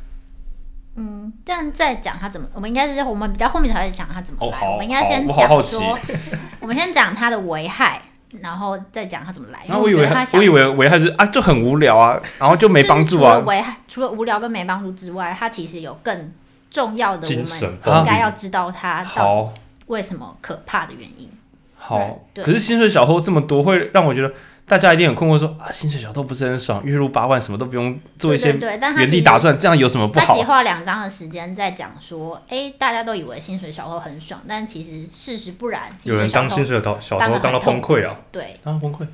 [0.96, 4.46] 嗯，这样再讲他怎么，我们应该是我们比较后面才会讲他怎么来。
[4.46, 5.98] 哦、好，我们应该先讲说，
[6.60, 8.00] 我们先讲他的危害，
[8.40, 9.60] 然后再讲他怎么来。
[9.66, 13.38] 然后我以为他，我以为危害是啊，就很无聊啊，然后就没帮助啊。
[13.38, 16.32] 危害除了无聊跟没帮助之外，他其实有更
[16.70, 19.60] 重要的，我们应该要知道他到底。
[19.90, 21.28] 为什么可怕的原因？
[21.74, 24.32] 好，可是薪水小偷这么多，会让我觉得
[24.66, 30.36] 大家一定很困惑说啊，薪水小偷不是很爽，月入八万，什么都不用做一些对，但原地打转，这样有什么不好？
[30.36, 35.90] 他花两章的时间在讲说，哎、欸，大家都以为薪水小偷很爽，但其实事实不然。
[36.04, 38.16] 有人当薪水小偷当到崩溃啊？
[38.30, 39.06] 对，当到崩溃。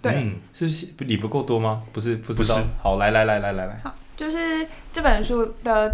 [0.00, 1.82] 对，嗯、是理不够多吗？
[1.92, 2.60] 不是，不知道。
[2.80, 3.80] 好，来来来来来来。
[3.82, 5.92] 好，就是这本书的。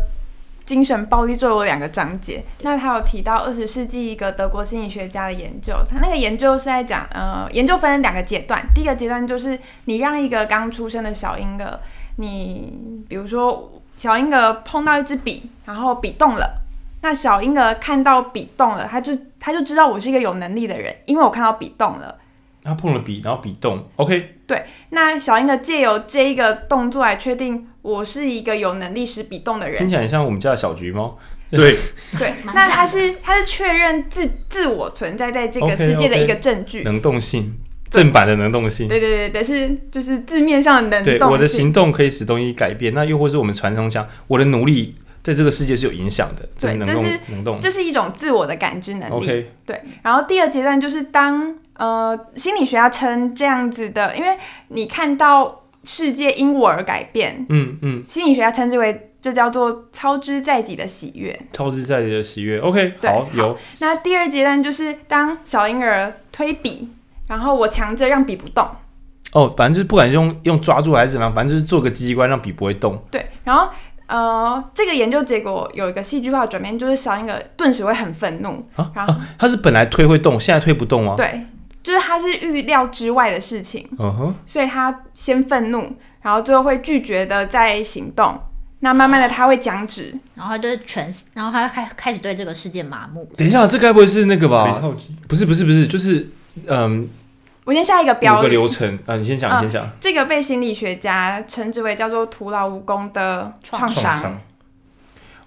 [0.66, 11.78] 精神暴力就有两个章节，那他有提到二十世纪一个德国心理学家的研究，他那个研究是在讲，呃，研究分两个阶段，第一个阶段就是你让一个刚出生的小婴儿，
[12.16, 16.60] 你比如说小婴儿碰到一支笔，然后笔动了，
[17.02, 22.18] 那小婴儿看到笔动了，他就他就知道我是一个有能力的人，因为我看到笔动了。
[22.66, 24.34] 他碰了笔，然后笔动，OK。
[24.46, 29.78] 对，那小英的借由这一个动作来确定我是一个有能力使笔动的人。
[29.78, 31.16] 听起来很像我们家的小橘猫。
[31.48, 31.76] 对
[32.18, 36.78] 对，那他是他是确认自自我存在在这个世界的一个证据。
[36.78, 36.84] Okay, okay.
[36.84, 37.56] 能动性，
[37.88, 38.88] 正版的能动性。
[38.88, 41.18] 对对对对，是就是字面上的能动性。
[41.20, 42.92] 对，我的行动可以使东西改变。
[42.94, 46.48] 那又或是我们传统讲，我的努力对这个世界是有影响的。
[46.58, 49.28] 对，能动就是能动，这是一种自我的感知能力。
[49.28, 49.44] Okay.
[49.64, 51.56] 对，然后第二阶段就是当。
[51.78, 54.36] 呃，心理学家称这样子的，因为
[54.68, 62.58] 你看到世界因我而改变，嗯嗯，心理学家称之为这叫做操之在己的喜悦，操之在己的喜悦。
[62.58, 63.56] OK，好，有。
[63.80, 66.88] 那第二阶段就是当小婴儿推笔，
[67.28, 68.68] 然后我强制让笔不动。
[69.32, 73.02] 哦，反正就是不管用用抓住还是怎么样，反正就是做个机关让笔不会动。
[73.10, 73.68] 对，然后
[74.06, 81.14] 呃，这个研究结果有一个戏剧化的转变，就是小婴儿顿时会很愤怒啊，然后、啊、他是本来推会动，现在推不动吗？
[81.16, 81.40] 对。
[81.86, 84.34] 就是他是预料之外的事情，uh -huh.
[84.44, 88.36] 所以他先愤怒，然后最后会拒绝的再行动。
[88.80, 93.30] 那慢慢的他会僵直，然后他就全，然后他开开始对这个世界麻木。
[93.36, 94.82] 等一下，这该不会是那个吧？
[95.28, 96.28] 不是不是不是，就是
[96.66, 97.08] 嗯，
[97.62, 98.40] 我先下一个标。
[98.40, 99.90] 五个流程啊，你先讲，你先讲、嗯。
[100.00, 104.40] 这个被心理学家称之为叫做徒劳无功的创伤。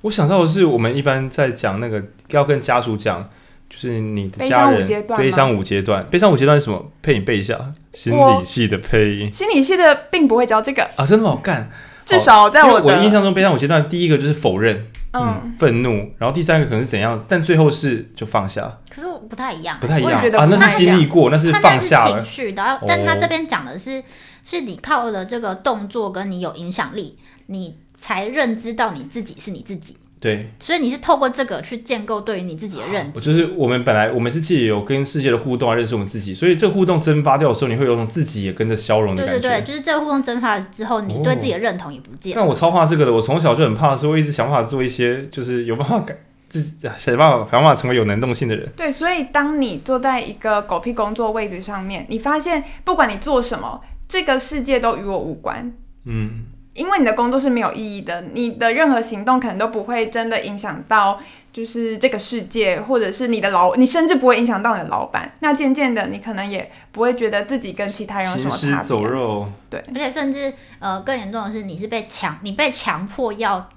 [0.04, 3.30] 我想到的是，我们一般在讲那个要跟家属讲。
[3.70, 4.84] 就是你的家人
[5.18, 6.92] 悲伤五阶段，悲伤五阶段是什么？
[7.02, 7.58] 配你背一下，
[7.94, 9.32] 心理系的配音。
[9.32, 11.70] 心理系的并不会教这个啊，真的好干。
[12.06, 18.80] 至少在我我印象中，悲伤五阶段第一个就是否认，嗯，愤怒，然后第三个可能是怎样，但最后是就放下。
[18.90, 22.52] 可是我不太一样，不太一样觉得啊，那是经历过，那是放下了情绪。
[22.54, 24.04] 然后，但他这边讲的是，
[24.44, 29.96] 是你靠了这个动作跟你有影响力，你才认知到你自己是你自己。
[30.20, 33.22] 对，所以你是透过这个去建构对于你自己的认知。
[33.22, 39.40] 就是我们本来我们是借由跟世界的互动来认识我们自己，所以这个互动蒸发掉的时候，你会有种自己也跟着消融的感觉。
[39.40, 42.34] 对对对，就是这个互动蒸发之后，你对自己的认同也不见。
[42.36, 46.14] 但我超怕这个的，我从小就很怕，所以我一直想办法做一些，就是有办法改
[46.50, 48.70] 自己，想办法想办法成为有能动性的人。
[48.76, 53.80] 对，所以当你坐在一个狗屁工作位置上面，你发现不管你做什么，
[54.10, 55.72] 这个世界都与我无关。
[56.04, 56.44] 嗯。
[56.80, 61.20] 因为你的工作是没有意义的，你的任何行动可能都不会真的影响到，
[61.52, 65.30] 就是这个世界，或者是你的老，你甚至不会影响到你的老板。
[65.42, 68.72] 那渐渐的，你可能也不会觉得自己跟其他人有什么差别。
[68.72, 69.46] 行尸走肉。
[69.70, 73.68] 对，而且甚至呃更严重的是，你是被强，你被强迫要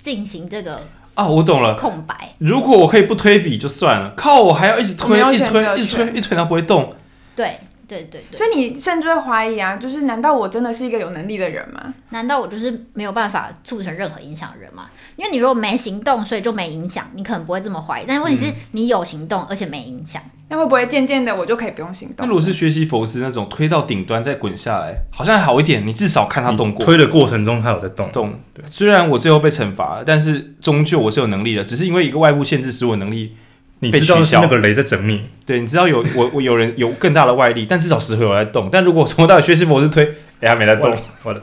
[0.00, 0.80] 进行这个
[1.12, 2.32] 啊，我懂了，空白。
[2.38, 6.94] 如果我可以不推笔就算了，靠，我还要一直推，一直推，一直推，一直推，它不会动。
[7.34, 7.58] 对。
[7.88, 11.94] 对对对，所以你甚至会怀疑啊，就是难道我真的是一个有能力的人吗？
[12.10, 14.86] 难道我就是没有办法促成任何影响的人吗？
[15.16, 18.04] 因为你如果没行动，所以就没影响，你可能不会这么怀疑。
[18.06, 22.16] 但是问题是你有行动，而且没影响，那会不会渐渐的我就可以不用行动？
[22.18, 28.10] 那如果是学习佛斯那种推到顶端再滚下来，好像还好一点，你至少看他动过，推的过程中他有在动。
[28.10, 28.64] 动，对。
[28.70, 33.36] 虽然我最后被惩罚了，但是终究我是有能力的，只是因为一个外部限制使我能力。
[33.80, 38.70] 你知道是那个雷在整你，对，你知道有我我有人有更大的外力，但至少石头有在动。
[38.72, 40.04] 但如果从头到尾薛西弗斯推，
[40.40, 40.90] 哎、欸，他没在动，
[41.24, 41.40] 我的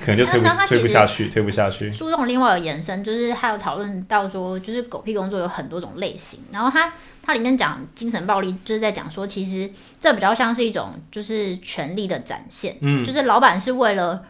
[0.00, 1.90] 可能就推不推不下去，推不下去。
[1.92, 6.38] 书中另外有延伸，就是他有讨论到说，就是狗屁工作有很多种类型。
[6.52, 14.22] 然后他他里面讲精神暴力，就是在讲说，其实这比较像是一种就是权力的展现，嗯，就是老板是为了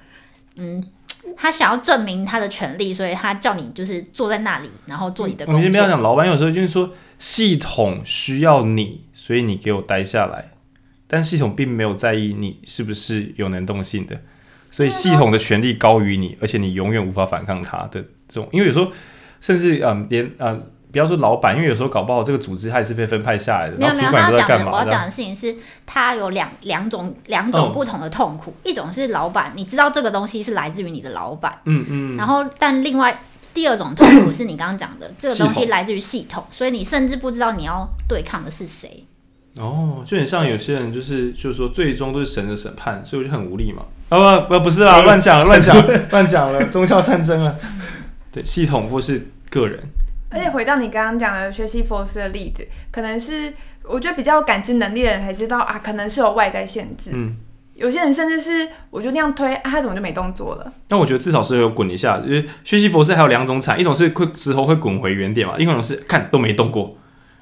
[0.56, 0.82] 嗯。
[1.38, 5.58] 他想要证明他的权利，所以他叫你就是坐在那里，然后做你的工作。
[5.58, 10.52] 我们先不要讲，老板有时候就是说系统需要你，所以你给我待下来，
[11.06, 14.20] 但系统并没有在意你是不是有能动性的，
[14.70, 18.48] 所以系统的权力高于你，而且你永远无法反抗他的这种。
[18.52, 18.90] 因为有时候
[19.40, 20.70] 甚至嗯连嗯。
[20.92, 23.76] 不要说老板，因为有时候搞不好这个组织它也是被分派下来的。
[23.76, 25.52] 没有没有，他要讲的我要讲的事情是，
[25.84, 33.18] 他有两两种两种不同的痛苦，嗯，一种是老板，你知道这个东西是来自于你的老板，嗯嗯，然后但另外
[33.54, 39.04] 第二种痛苦是你刚刚讲的，这个东西来自于系统，所以你甚至不知道你要对抗的是谁。
[39.56, 43.84] 哦，就很像有些人就是就是说最终都是神的审判，所以我就很无力嘛。
[44.08, 45.76] 啊不不不是啦，乱讲乱讲
[46.10, 47.56] 乱讲了， 宗教战争了。
[48.32, 49.80] 对，系统或是个人。
[50.30, 57.12] 而且回到你刚刚讲的学习佛斯的例子，可能是我觉得比较有感知能力的人才知道啊，可能是有外在限制。
[57.14, 57.36] 嗯。
[57.74, 60.72] 有些人甚至是，我就那样推，啊、他怎么就没动作了？
[60.88, 66.96] 但我觉得至少是有滚一下，因为薛西弗斯还有两种惨，一种是会之后会滚回原点嘛，另外一种是看都没动过。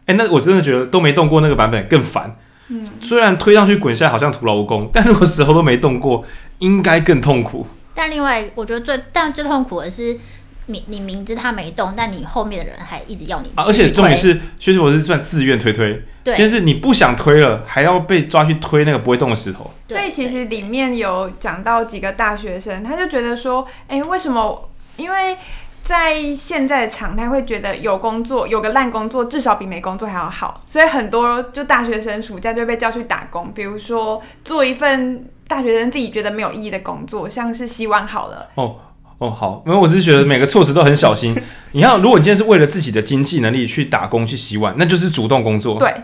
[0.06, 2.36] 哎、欸，那我真的觉得都没动过那个版本更烦。
[2.68, 6.24] 嗯，虽然推上去滚下来好像徒劳无功，但如果时候都没动过，
[6.58, 7.66] 应该更痛苦。
[7.94, 10.18] 但另外，我觉得最但最痛苦的是。
[10.66, 13.64] 你你明知他没动，但你后面的人还一直要你啊！
[13.64, 19.70] 而且重点是，薛西弗斯是算自愿推推，对，就是你不想推了，还要被抓去推那个不会动的石头。
[19.88, 24.68] 所以其实里面有讲到几个大学生，他就觉得说，哎、欸，为什么？
[24.96, 25.36] 因为
[25.84, 30.62] 在现在的常态会觉得有工作，有个烂工作，至少比没工作还要好。
[30.66, 38.76] 所以很多就大学生暑假就被叫去打工，比如说做一份大学生自己觉得没有意义的工作，像是洗碗好了哦。
[39.18, 41.32] 哦，好，因为我只是觉得每个措辞都很小心。
[41.70, 45.78] 你看，如果你今天是为了自己的经济能力去打工去洗碗，那就是主动工作。
[45.78, 45.94] 对，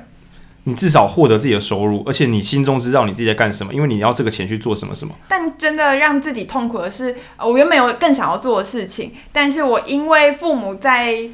[0.69, 5.15] 你至少获得自己的收入，而且你心中知道你自己在干什么，因为你要这个钱去做什么什么。
[5.27, 11.29] 但真的让自己痛苦的是，我原本有更想要做的事情，但是我因为父母在。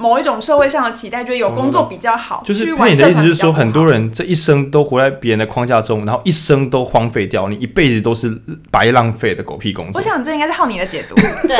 [0.00, 2.40] 某一种社会上的期待，觉得有工作比较好。
[2.46, 9.94] 就是那你的意思就是说，很多人这一生都活在别人的框架中，然后一生都荒废掉，你一辈子都是白浪费的狗屁工作。
[9.96, 11.16] 我想这应该是浩你的解读。
[11.48, 11.58] 对，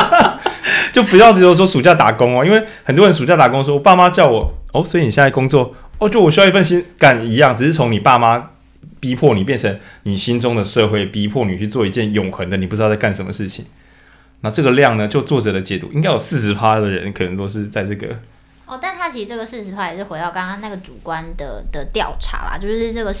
[0.90, 8.50] 就不要只有说暑假打工哦，因为很多人暑假打工说，我爸妈叫我哦，所以你现在工作哦，就我需要一份新感一样，只是从你爸妈
[8.98, 13.66] 逼迫你变成你心中的社会逼迫你去做一件永恒的，你不知道在干什么事情。
[14.40, 15.06] 那这个量呢？
[15.06, 18.08] 就作者的解读，应该有四十趴的人可能都是在这个。
[18.64, 23.14] 哦，但他其实这个四十趴也是回到刚刚那个主观的的调查啦，就是这个，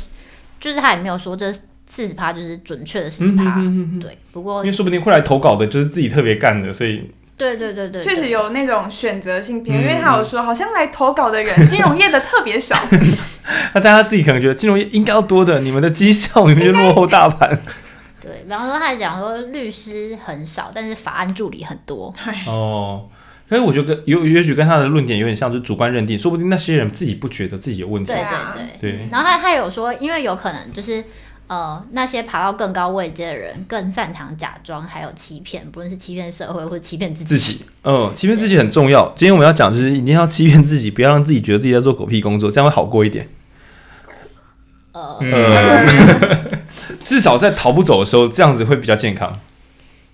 [0.58, 1.52] 就是他也没有说这
[1.84, 3.56] 四十趴就是准确的四十趴。
[4.00, 7.10] 对，不过因为说不定会来投稿的就是自己特别干的，所以。
[7.40, 12.76] 对对对对，确实有那种选择性偏，因为他有说好像来投稿的人，金融业的特别少。
[13.72, 17.48] 那大家自己可能觉得金融业应该要多的，你们的绩效明明就落后大盘。
[18.20, 22.14] 对，比方说，他还讲说律师很少，但是法案助理很多。
[22.46, 23.06] 哦，
[23.48, 28.12] 所以我觉得有也许跟他的论点有点像，就是主观认定，说不定那些人自己不觉得自己有问题。
[28.12, 29.08] 对对对对。
[29.10, 31.02] 然后他他有说，因为有可能就是
[31.50, 37.34] 呃，那些爬到更高位阶的人更擅长假装，还有欺骗，不论是欺骗社会或者欺骗自己。
[37.34, 39.12] 自己，嗯，欺骗自己很重要。
[39.16, 43.28] 今天我们要讲就是一定要欺骗自己，不要让自己觉得自己在做狗屁工作，这样会好过一点。
[44.92, 45.18] 呃。
[45.18, 46.60] 呃
[47.04, 49.36] 至少在逃不走的时候，这样子会比较健康。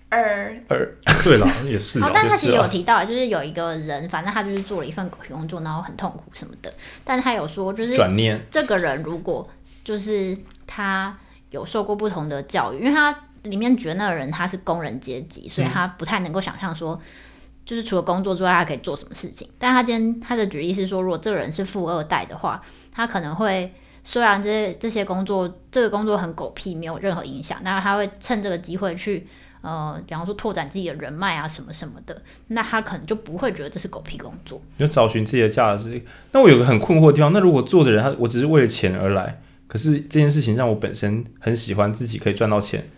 [0.09, 2.01] 二二， 对了，也是。
[2.01, 6.73] 好，但他其实有提到，就是有一个人，反正他就是做了一份狗屁工作，然后很痛苦什么的。
[7.05, 9.47] 但他有说，就是转念，这个人如果
[9.85, 10.35] 就是
[10.67, 11.15] 他
[11.51, 17.01] 有受过不同的教育，因为他里面觉得那个人他是工人阶级，所以他不太能够想象说，
[17.65, 19.49] 就是除了工作之外，他可以做什么事情。
[19.59, 23.73] 但他今天他的举例是说，如果这个人是富二代的话，他可能会。
[24.09, 29.27] 虽然这些这些工作，这个工作很狗屁，没有任何影响，但是他会趁这个机会去，
[29.63, 34.63] 呃，比方说拓展自己的人脉啊，什么什么的，那他可能就不会觉得这是狗屁工作。
[34.79, 36.01] 就找寻自己的价值。
[36.31, 42.89] 那我有个很困惑的地方，那如果做的人他我只是为了钱而来，可是这件事情让我本身很喜欢，自己可以赚到钱，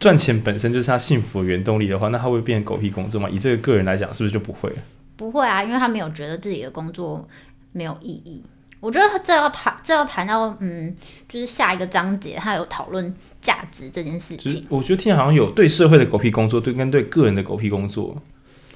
[0.00, 3.28] 赚钱本身就是他幸福的原动力的话，那他会变成狗屁工作吗？
[3.28, 4.72] 以这个个人来讲，是不是就不会？
[5.16, 7.28] 不会啊，因为他没有觉得自己的工作
[7.72, 8.42] 没有意义。
[8.80, 10.96] 我觉得这要谈，这要谈到，嗯，
[11.28, 14.64] 就是下一个章节，他有讨论价值这件事情。
[14.68, 18.16] 我觉得听好像有对社会的狗屁工作，对跟对个人的狗屁工作。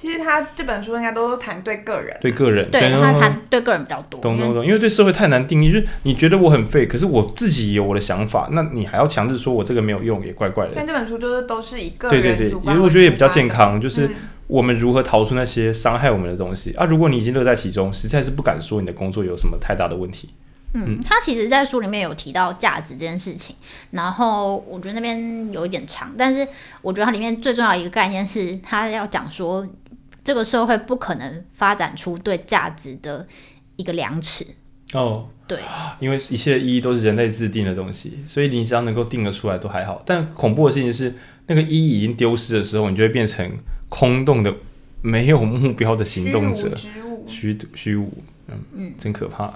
[0.03, 4.19] 其实他这本书应该都谈对个人，对个人，对他谈对个人比较多。
[4.19, 10.73] 懂懂懂，因为对社会太难定义，就是你觉得我很废，可是我自己有我的想法，那你还要强制说我这个没有用，也怪怪的。
[10.75, 14.07] 但这本书就是都是一个人对对对，因为我觉得也比较健康，就是。
[14.07, 14.15] 嗯
[14.47, 16.85] 我们如何逃出那些伤害我们的东西啊？
[16.85, 20.29] 如果你已经乐在其中，实在是不敢说你的工作有什么太大的问题。
[20.73, 23.55] 嗯，他其实，在书里面有提到价值这件事情，
[23.91, 26.45] 然后我觉得那边有一点长，但是
[26.81, 29.65] 我觉得它里面最重要的一个概念是，他要讲说，
[30.23, 33.27] 这个社会不可能发展出对价值的
[33.75, 34.45] 一个量尺。
[34.93, 35.59] 哦，对，
[35.99, 40.01] 因为一切意义都是人类制定的东西，所以你只要能够定得出来都还好。
[40.05, 41.15] 但恐怖的事情是，
[41.47, 43.51] 那个意义已经丢失的时候，你就会变成。
[43.95, 44.51] 空洞的、
[45.03, 47.27] 没有目标的行动者，虚虚无，
[47.75, 48.11] 虚无，
[48.47, 49.53] 嗯嗯，真可怕。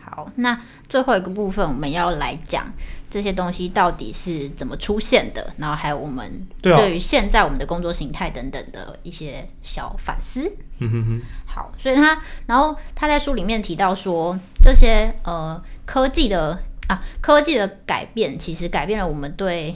[0.00, 2.66] 好，那最后一个部分我们要来讲
[3.10, 10.50] 这些东西到底是怎么出现的，然后还有我们对于现在我们的工作形态等等的一些小反思。
[10.78, 11.20] 嗯哼哼。
[11.46, 19.74] 好，所以他然后他在书里面提到说，这些呃科技的啊科技的改变，其实改变了我们对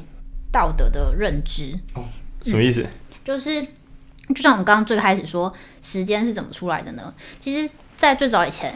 [0.53, 1.79] 道德的认知。
[1.95, 2.05] 哦，
[2.43, 2.83] 什么意思？
[2.83, 2.89] 嗯、
[3.25, 3.63] 就是
[4.35, 7.13] 就像我们刚刚最开始说，时间是怎么出来的呢？
[7.41, 8.75] 其实，在最早以前，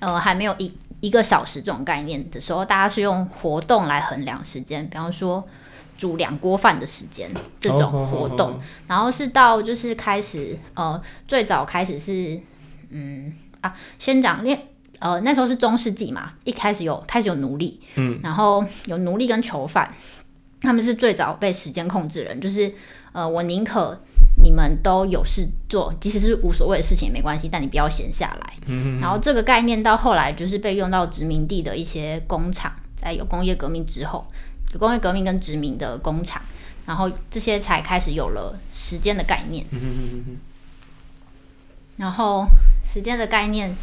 [0.00, 5.46] 呃，还没有一一个小时这种概念的时候，大家是用活动来衡量时间，比方说
[5.98, 7.30] 煮两锅饭的时间
[7.60, 8.38] 这种活动。
[8.38, 8.62] Oh, oh, oh, oh.
[8.88, 12.40] 然后是到就是开始，呃，最早开始是，
[12.90, 14.60] 嗯啊，先讲练
[14.98, 19.94] 呃那时候是中世纪嘛，一开始有开始有奴隶，嗯，然后有奴隶跟囚犯，
[20.62, 22.72] 他们是最早被时间控制人，就是
[23.12, 24.00] 呃，我宁可。
[24.44, 28.52] 你们都有事做，即使是无所谓的事情也没关系，但你不要闲下来。
[28.66, 29.00] 嗯。
[29.00, 34.24] 然后这个概念到后来就是被用到殖民地的一些工厂，在有工业革命之后，
[34.72, 36.40] 有工业革命跟殖民的工厂，
[36.86, 39.64] 然后这些才开始有了时间的概念。
[39.70, 40.36] 嗯。
[41.96, 42.46] 然后
[42.86, 43.74] 时间的概念。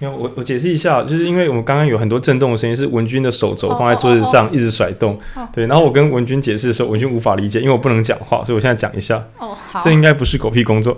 [0.00, 5.12] 我我解释一下，就是因为我们刚刚有很多震动的声音，是文君的手肘放在桌子上一直甩动。
[5.12, 5.54] Oh, oh, oh.
[5.54, 9.24] 对，然后我跟文君解释的时候，文君无法理解，因为我不能讲话，所以我现在讲一下。
[9.38, 9.80] 哦，好。
[9.82, 10.94] 这应该不是狗屁工作。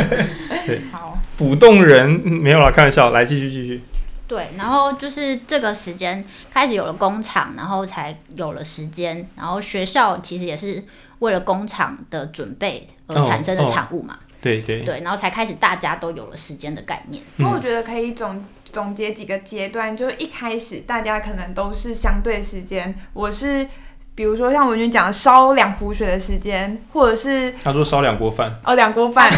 [0.66, 1.18] 对，好。
[1.38, 3.10] 捕动人没有啦，开玩笑。
[3.10, 3.80] 来，继续继续。
[4.28, 10.82] 对，然后就是这个时间开始有了工厂，然后才有了时间，然后学校其实也是
[11.20, 14.14] 为了工厂的准备而产生的产物嘛。
[14.14, 14.25] Oh, oh.
[14.46, 17.22] 对对对，然后才开始大家都有了时间的概念。
[17.36, 22.94] 那、嗯、我觉得可以总总结几个阶段，就是一开始大家可能都是相对时间。
[23.12, 23.66] 我是
[24.14, 29.30] 比如说像文君讲的烧两壶水的时间，或者是他说烧两锅饭哦，两锅饭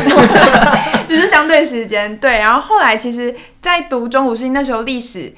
[1.09, 2.17] 就是相对时间。
[2.19, 5.35] 对，然后后来其实，在读中古世纪那时候历史。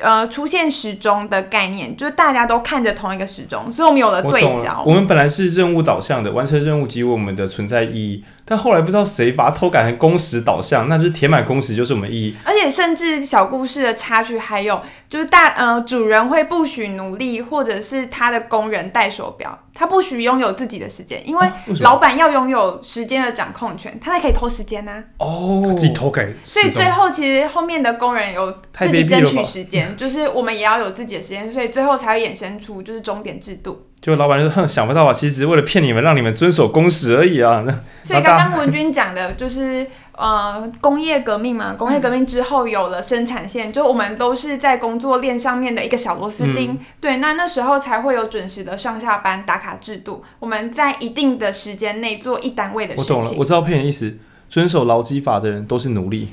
[0.00, 4.80] 呃，出现时钟的概念，就是大家都看着同一个时钟，所以我们有了对焦。
[4.86, 8.24] 我，我们本来是任务导向的，完成任务即我们的存在意义。
[8.48, 12.34] 但后来不知道谁把它偷改成工时导向，那就是填满工时就是我们意义。
[12.44, 14.80] 而且甚至小故事的插曲还有，
[15.10, 19.58] 就是大呃主人会不许奴隶或者是他的工人戴手表。
[19.74, 21.48] 他不许拥有自己的时间，因为
[21.82, 25.04] 老板要拥有时间的掌控权，他才可以偷时间呢、啊。
[25.18, 26.26] 哦，自己偷改。
[26.44, 33.87] 所以最后其实后面的工人有自己争取时间，就是我们也要有自己的时间，所以最后才会衍生出就是终点制度。
[34.00, 35.12] 就老板就哼，想不到吧？
[35.12, 37.64] 其实只是为了骗你们，让你们遵守工时而已啊。
[38.04, 39.86] 所以刚刚文君讲的就是。
[40.20, 46.72] 呃，工业革命嘛，工业革命之后有了生产线，嗯、就我们都是在工作链上面的一个小螺丝钉。
[46.72, 50.24] 嗯、对，那那时候才会有准时的上下班打卡制度。
[50.40, 53.14] 我们在一定的时间内做一单位的事情。
[53.14, 54.18] 我懂了，我知道骗人意思。
[54.50, 56.30] 遵守劳基法的人都是奴隶。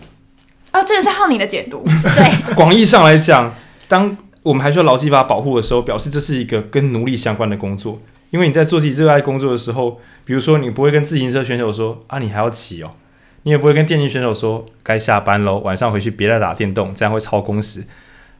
[0.71, 1.85] 啊，这个是浩宁的解读。
[1.85, 3.53] 对，广义上来讲，
[3.87, 7.99] 当我们还需要劳基法保护的时候，表示这是一个跟奴隶相关的工作。
[8.29, 12.91] 因为你在做自己热爱工作的时候，比如说你不会跟自行车选手说啊，你还要骑哦。
[13.41, 17.83] 你也不会跟电竞选手说该下班喽，晚上回去别再打电动，这样会超工时。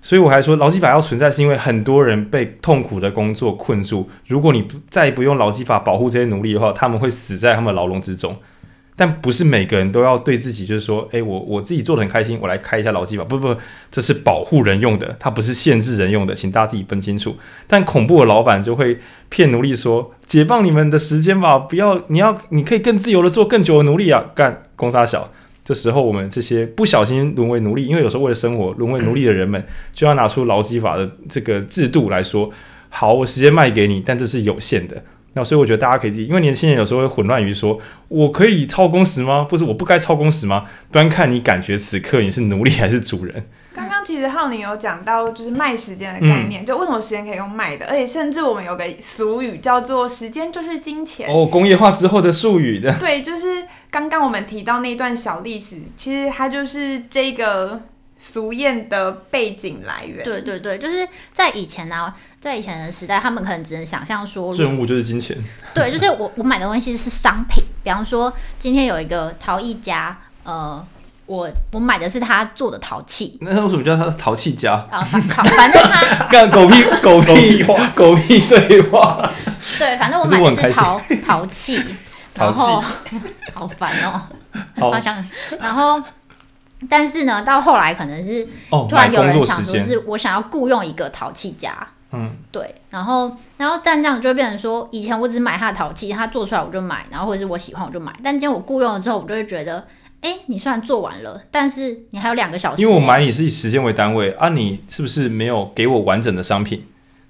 [0.03, 4.07] 所以我还说劳基法要存在，是因为很多人被痛苦的工作困住。
[4.27, 8.37] 如果你不再不用劳基法保护这些奴隶的话，他们会死在他们的牢笼之中。
[8.95, 13.23] 但不是每个人都要对自己就是说，诶，我我自己做的很开心，我来开一下劳基法。
[13.25, 13.55] 不不，
[13.91, 17.35] 这是保护人用的，它不是限制人用的，请大家自己分清楚。
[17.67, 25.29] 但恐怖的老板就会骗奴隶说，解放你们的时间吧，不要，你要，你可以更自由的做更久的奴隶啊，干公杀小。
[25.65, 32.49] 这时候我们这些不小心沦为奴隶，因为有时候为了生活沦为奴隶的人们，就要拿出劳基法的这个制度来说，
[32.89, 35.03] 好，我时间卖给你，但这是有限的。
[35.35, 37.77] 那所以我觉得大家可以，因为年轻人有时候会混乱于说，
[38.07, 39.45] 我可以超工时吗？
[39.49, 40.63] 或是，我不该超工时吗？
[40.91, 43.43] 端看你感觉此刻你是奴隶还是主人。
[43.73, 51.27] 刚刚其实浩宁有讲到，就是卖时间的概念，嗯、就为什么时间可以用卖的，而且甚至我们有个俗语叫做“时间就是金钱”。
[51.29, 52.97] 哦，工业化之后的术语的。
[52.97, 57.81] 对，就是刚刚我们提到那段小历史，其实它就是这个。
[58.33, 65.37] 俗谚的背景来源，对对对，就是在以前呢、啊，在以前的时代，他们可能只能想象说，任务就是金钱。
[65.73, 70.83] 对，就是我我买的东西是商品，比方说今天有一个陶艺家，呃，
[71.27, 73.37] 我我买的是他做的陶器。
[73.41, 74.83] 那为什么叫他陶器家？
[74.89, 79.31] 啊，反反正他 干狗屁狗屁话，狗屁对话。
[79.77, 81.79] 对，反正我买的是陶陶器，
[82.33, 82.83] 然后
[83.53, 84.21] 好烦哦，
[84.79, 85.23] 好像
[85.61, 86.01] 然后。
[86.89, 91.75] 但是呢，到后来可能是突然有人想说，是我想要雇佣一个淘气家，
[92.11, 99.85] 嗯，对，然后，然后，但这样就会变成说，以前我只买他的陶器，他做出来我就买，然后或者是我喜欢我就买，但今天我雇佣了之后，我就会觉得
[100.21, 102.81] 哎、欸，你虽然做完了，但是你还有两个小时。
[102.81, 106.85] 因为我买你是以时间为单位啊，你是不是没有给我完整的商品？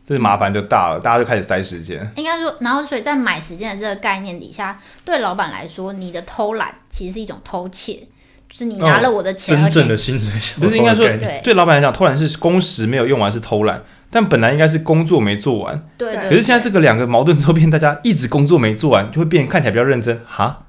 [0.08, 2.08] 这麻烦就大了，大家就开始塞时间。
[2.16, 8.08] 应该说，然后所以在买时间的这个概念底下，对老板来说，你的偷懒其实是一种偷窃，
[8.56, 10.30] 就是你拿了我的钱，真正的薪水
[10.62, 15.86] 不是应该说对对老板来讲，偷懒是工时没有用完是偷懒，但本来应该是工作没做完。
[15.98, 16.16] 对。
[16.16, 20.65] 可是现在这个两个矛盾之后，变大家一直工作没做完，就会变看起来比较认真哈。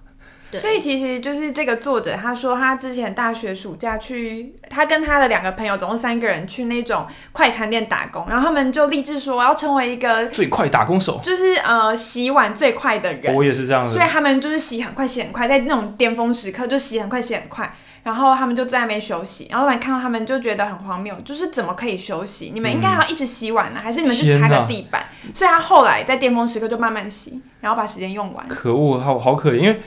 [0.60, 13.34] 所以其实就是这个作者，他说他之前大学暑假去，他跟他的两个朋友，总共三个人去那种快餐店打工，然后他们就立志说要成为一个最快打工手，就是呃洗碗最快的人。
[13.34, 19.46] 我也是这样子，所以他们就是洗很快，洗很快，在那种巅峰时刻就洗很快，洗很快，然后他们就在那边休息。
[19.50, 22.50] 然后老板看到他们就觉得很荒谬，就是怎么可以休息？
[22.54, 25.04] 你们应该要一直洗碗呢，还是你们去擦个地板？
[25.34, 28.46] 所以他后来在巅峰时刻就慢慢洗，然后把时间用完。
[28.48, 29.80] 可恶，好好可怜，因为。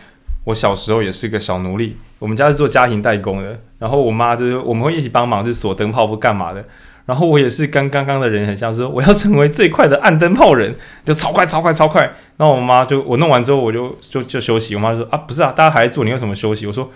[0.49, 6.65] 我小时候也是个小奴隶，我们家是做家庭代工的，然后我妈就是我们会一起帮忙，就是锁灯泡或干嘛的。
[7.05, 10.75] 然后我也是跟刚刚的人很像，说我要成为最快的按灯泡人，
[11.05, 12.01] 就超快超快超快。
[12.37, 16.65] 然后我妈就我弄完之后我就就就休息，我妈就说啊不是啊，大家还在做，你为什么休息？
[16.65, 16.91] 我说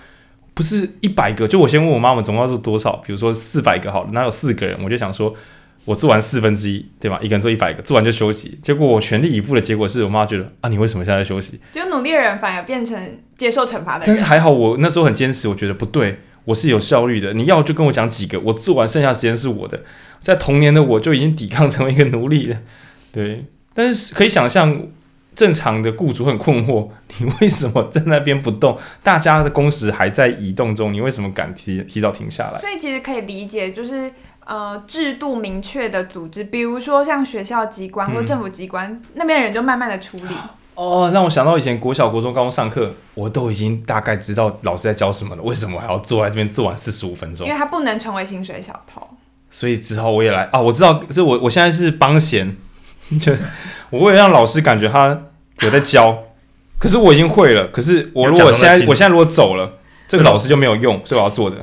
[0.56, 2.96] 不是一百个，就我先问我妈，我们总共要做多少？
[3.06, 4.80] 比如说四百个好了，哪有四个人？
[4.84, 5.32] 我就想说。
[5.86, 7.20] 我做完四分之一，对吧？
[7.22, 8.58] 一个人做一百个，做完就休息。
[8.62, 11.60] 结果我全力以赴的结果是我妈觉得啊，你为什么现在在休息？
[11.74, 14.08] 就努力的人反而变成接受惩罚的人。
[14.08, 17.34] 但是还好，我那时候很坚持，我觉得不对，我是有效率的。
[17.34, 19.82] 你要就跟我讲几个，我做完剩下时间是我的。
[20.22, 22.58] 在童年的我就已经抵抗成为一个奴隶了，
[23.12, 23.44] 对。
[23.74, 24.88] 但是可以想象，
[25.36, 28.78] 正常的雇主很困惑，你为什么在那边不动？
[29.04, 32.62] 大家的工时还在移动中，你为什么敢提提早停下来？
[32.62, 34.10] 所以其实可以理解，就是。
[34.46, 40.36] 呃，制度明确的组织，比如说像学校机关或政府机关、嗯、那边的人就慢慢的处理。
[40.76, 47.46] 哦，让我想到以前国小、国中、高中上课，我都已经大概知道老师在教什么了，为什么还要坐在这边坐完四十五分钟？
[47.46, 49.08] 因为他不能成为薪水小偷，
[49.52, 50.60] 所以只好我也来啊！
[50.60, 52.58] 我知道，这我我现在是帮闲，
[53.22, 53.32] 就
[53.92, 55.16] 我为了让老师感觉他
[55.60, 56.18] 有在教，
[56.80, 57.68] 可是我已经会了。
[57.68, 59.78] 可是我如果现在我现在如果走了，
[60.08, 61.58] 这个老师就没有用，所以我要坐着。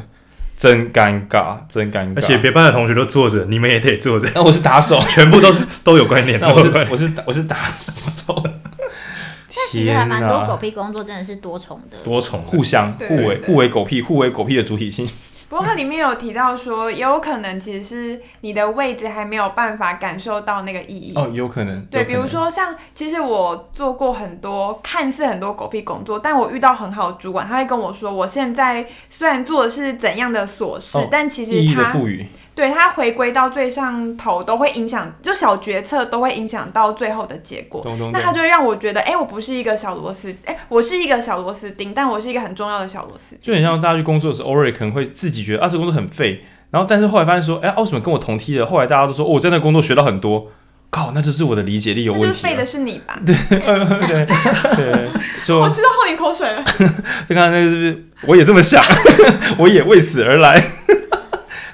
[0.61, 2.17] 真尴尬，真尴尬！
[2.17, 4.29] 而且别班的同学都坐着，你们也得坐着。
[4.37, 6.39] 那我是打手，全部都是都有观念。
[6.39, 8.45] 那我是 我是我是打手。
[9.73, 15.09] 其实还蛮多狗屁工作，真的是多重的，多重互相互为互为狗屁，互为狗屁的主体性。
[15.51, 21.85] 不过它里面有提到说，也有可能其实是你的位置还没有办法感受到那个意义哦，有可能。
[21.87, 32.25] 对，比如说像，其实我做过很多看似很多狗屁工作，但我遇到很好的主管，他会跟我说，我现在虽然做的是怎样的琐事，哦、但其实意义的赋予。
[32.55, 37.87] 对，它回归到最上头都会影响，就小决策都会影响到最后的结果。
[38.13, 43.37] 那它就会让我觉得，哎，我不是一个小螺丝，哎，我是一个小螺丝钉，但我是一个很重要的小螺丝。
[43.41, 48.67] 就很像大家去工作的时候，偶尔可能会自己觉得啊，这工作很废，然后但是后来发现说，哎，为什么跟我同梯的？
[48.67, 50.49] 后来大家都说，哦，我在那工作学到很多，
[50.91, 52.29] 靠，那就是我的理解力有问题。
[52.29, 53.19] 就是废的是你吧？
[53.25, 54.27] 对对
[54.77, 55.09] 对，
[55.45, 56.63] 说我知道喝你口水了。
[57.29, 58.05] 就看那个是不是？
[58.27, 58.83] 我也这么想，
[59.57, 60.63] 我也为此而来。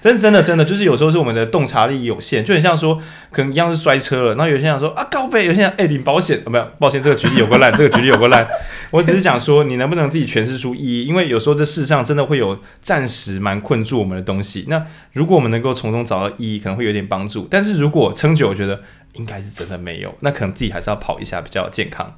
[0.06, 2.96] 真真的真的，就是有时候是我们的洞察力有限，就很像说，
[3.32, 8.46] 可能一样是摔车了，然后有些人想说啊高飞，有些人哎领保险啊，没有，抱歉，这个举例有个烂，这个举例有个烂，
[8.92, 11.06] 我只是想说，你能不能自己诠释出意义？
[11.06, 17.48] 因为有时候这世上真的会有暂时蛮困住我们的东西，那如果我们能够从中找到意义，可能会有点帮助。
[17.50, 18.80] 但是如果撑久，我觉得
[19.14, 22.16] 应该是真的没有，那可能自己还是要跑一下比较健康。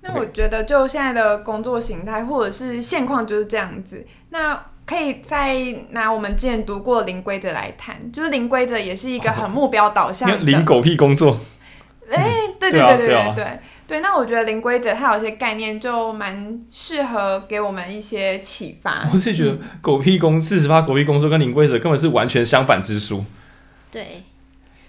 [0.00, 4.58] 那我觉得就现在的工作形态或者是现况就是这样子，那。
[4.88, 5.54] 可以再
[5.90, 10.36] 拿我们之前读过的零规则来谈，就是零规则也是一个很目标导向的。
[10.38, 11.38] 零狗屁工作。
[12.10, 14.00] 哎、 欸，对对对对对对对，对，对。
[14.00, 19.06] 那我觉得零规则它有些概念就蛮适合给我们一些启发。
[19.12, 23.22] 我是觉得狗屁工四十八狗屁工作跟零规则根本是完全相反之书。
[23.92, 24.22] 对。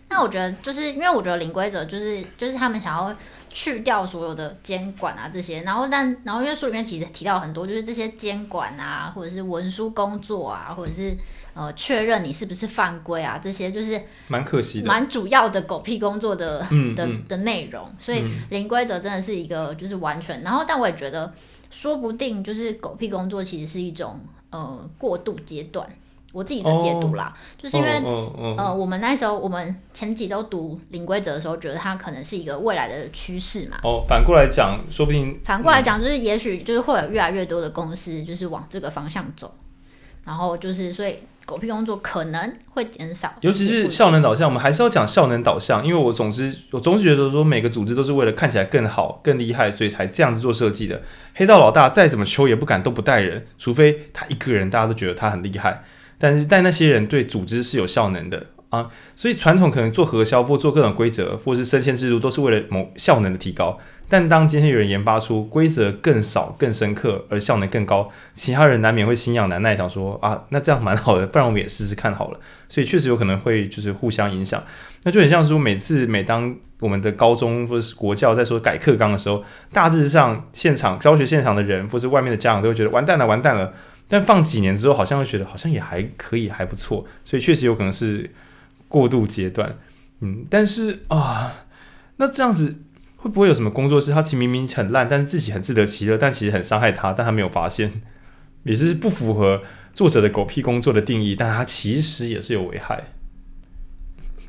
[0.07, 3.13] 那我觉得就是因为我觉得零规则就是就是他们想要。
[3.49, 11.15] 去掉所有的监管啊，这些，然后但然后因为书里面提提到很多，就是这些监管啊，或者是文书工作啊，或者是
[11.53, 17.91] 呃确认你是不是犯规啊，这些就是蛮可惜的，蛮主要的狗屁工作的的的内容。
[17.99, 21.33] 所以零规则真的是一个就是完全，然后但我也觉得
[21.71, 24.19] 说不定就是狗屁工作其实是一种
[24.51, 25.89] 呃过渡阶段。
[26.32, 33.77] 我自己的解读啦，哦、就是因为、哦哦、呃，我们那时候我们前几周读零规则的时候，觉得它可能是一个未来的趋势嘛。
[33.84, 39.53] 哦，反过来讲，说不定反过来讲，就是也许就是会有越来越多的公司就是往这个方向走。
[40.25, 51.01] 然后就是所以狗屁工作可能会减少，尤其是效能导向，我们还是要讲效能导向，因为我总之我总是觉得说每个组织都是为了看起来更好、更厉害，所以才这样子做设计的。
[51.34, 55.84] 黑道老大再怎么秋也不敢都不带人，除非他一个人，大家都觉得他很厉害。
[56.20, 63.80] 但是但那些人对组织是有效能的啊，所以传统可能做核销或做各种规则，或者是升迁制度，都是为了某效能的提高。
[64.11, 72.39] 但当今天有人研发出规则更少、更深刻而效能更高，其他人难免会心痒难耐，想说啊，那这样蛮好的，不然我们也试试看好了。
[72.67, 74.63] 所以确实有可能会就是互相影响。
[75.03, 83.74] 那就很像说，每次每当我们的高中或者是国教在说改课纲的时候，大致上现场教学现场的人或是外面的家长都会觉得完蛋了，完蛋了。
[84.10, 87.05] 但放几年之后，好像会觉得好像也还可以，还不错。
[87.24, 88.30] 所以确实有可能是
[88.89, 89.78] 过渡阶段。
[90.20, 91.64] 嗯，但是啊，
[92.18, 92.80] 那这样子。
[93.22, 97.99] 会不会有什么工作是他其实明明很烂，但是自己很自得其乐，但其实很伤害他，但他没有发现，
[98.64, 99.62] 也是不符合
[99.93, 103.03] 作者的狗屁工作的定义，但他其实也是有危害。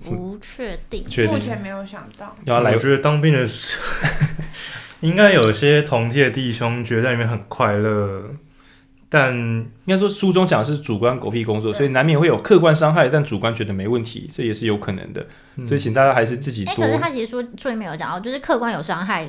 [0.04, 2.36] 不确定，目前没有想到。
[2.44, 4.08] 要来，我觉得当兵的时候，
[5.02, 8.36] 应该有些同梯的弟兄觉得在里面很快乐。
[9.12, 15.26] 但应该说，书中讲的是主观狗屁工作，所以难免会有客观伤害，但主观觉得没问题，这也是有可能的。
[15.66, 16.70] 所以请大家还是自己多。
[16.70, 19.28] 哎、欸，可是他其实说书里面有讲到，就是客观有伤害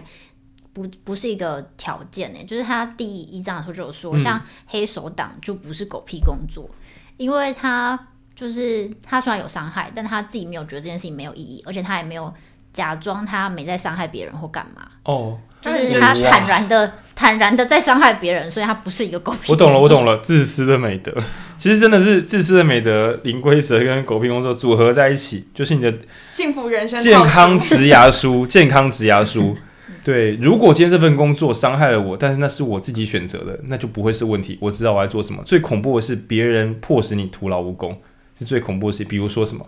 [0.72, 2.40] 不不是一个条件呢。
[2.46, 8.00] 就是他第一章的时候就有说，像黑手党就不是狗屁工作，嗯、因为他
[8.36, 12.32] 就是他虽然有伤害，但他自己没有觉得这件事情没有意义，而且他也没有
[12.72, 14.92] 假装他没在伤害别人或干嘛。
[15.06, 15.40] 哦。
[15.62, 19.52] 就是他坦然的、坦然的在伤害别人，所以他不是一个狗屁。
[19.52, 21.14] 我懂了，我懂了，自私的美德，
[21.60, 25.94] 其实真的是自私的美德，零规则跟狗屁工作组合在一起，就是你的
[26.32, 28.46] 幸福人生健康职涯书。
[28.50, 29.56] 健康职涯书，
[30.04, 34.58] 对，如果今天这份工作伤害了我，但是那是我自己选择的，那就不会是问题。
[34.60, 35.44] 我知道我在做什么。
[35.44, 38.02] 最恐怖的是别人迫使你徒劳无功，
[38.40, 39.04] 是最恐怖的事。
[39.04, 39.64] 比如说什么，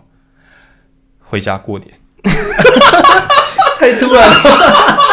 [1.20, 1.90] 回家过年，
[3.78, 5.03] 太突然了。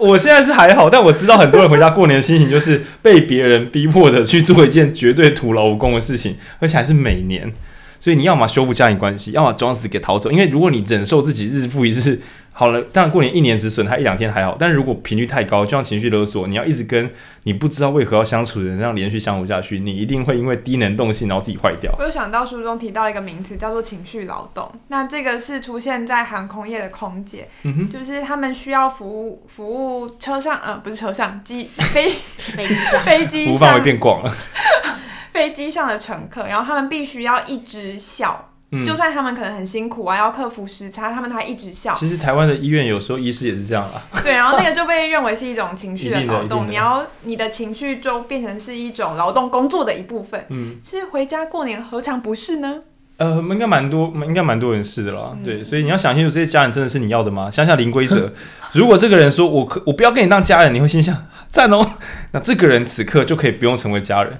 [0.00, 7.52] 我现在是还好，但我知道很多人回家过年的心情就是被别人逼迫着去做一件绝对徒劳无功的事情，而且还是每年。
[8.00, 10.30] 所以你要么修复家庭关系，要么装死给逃走。
[10.30, 12.20] 因为如果你忍受自己日复一日。
[12.58, 17.08] 好了，当然过年一年只损他一两天还好，但如果频率太高，就像情绪勒索，你要一直跟
[17.44, 21.94] 你不知道为何要相处的人这样连续相处下去，你一定会因为低能动性然后自己坏掉。
[21.96, 32.10] 我有想到书中提到一个名词叫做情绪劳动，那这个是出现在航空业的空姐，嗯，就是他们需要服务服务车上，呃，不是车上机飞
[32.56, 34.34] 飞机上飞机上，服务范围变广了，
[35.32, 38.47] 飞机上的乘客，然后他们必须要一直笑。
[38.70, 41.94] 嗯、就算他们可能很辛苦啊，要克服时差，他们还一直笑。
[41.94, 44.02] 其实台湾的医院有时候医师也是这样啊。
[44.22, 50.44] 对，然后那个就被认为是一种情绪的 劳动，你要你的情绪就变成是一种劳动工作的一部分。
[50.50, 52.76] 嗯，其实回家过年何尝不是呢？
[53.16, 55.30] 呃，应该蛮多，应该蛮多人是的啦。
[55.32, 57.50] 嗯、对，所以你要想清楚，这些家人真的是你要的吗？
[57.50, 58.32] 想想零规则，
[58.74, 61.84] 如果这个人说我可我不要跟你当家人，你会心想赞哦。
[62.30, 64.38] 那这个人此刻就可以不用成为家人。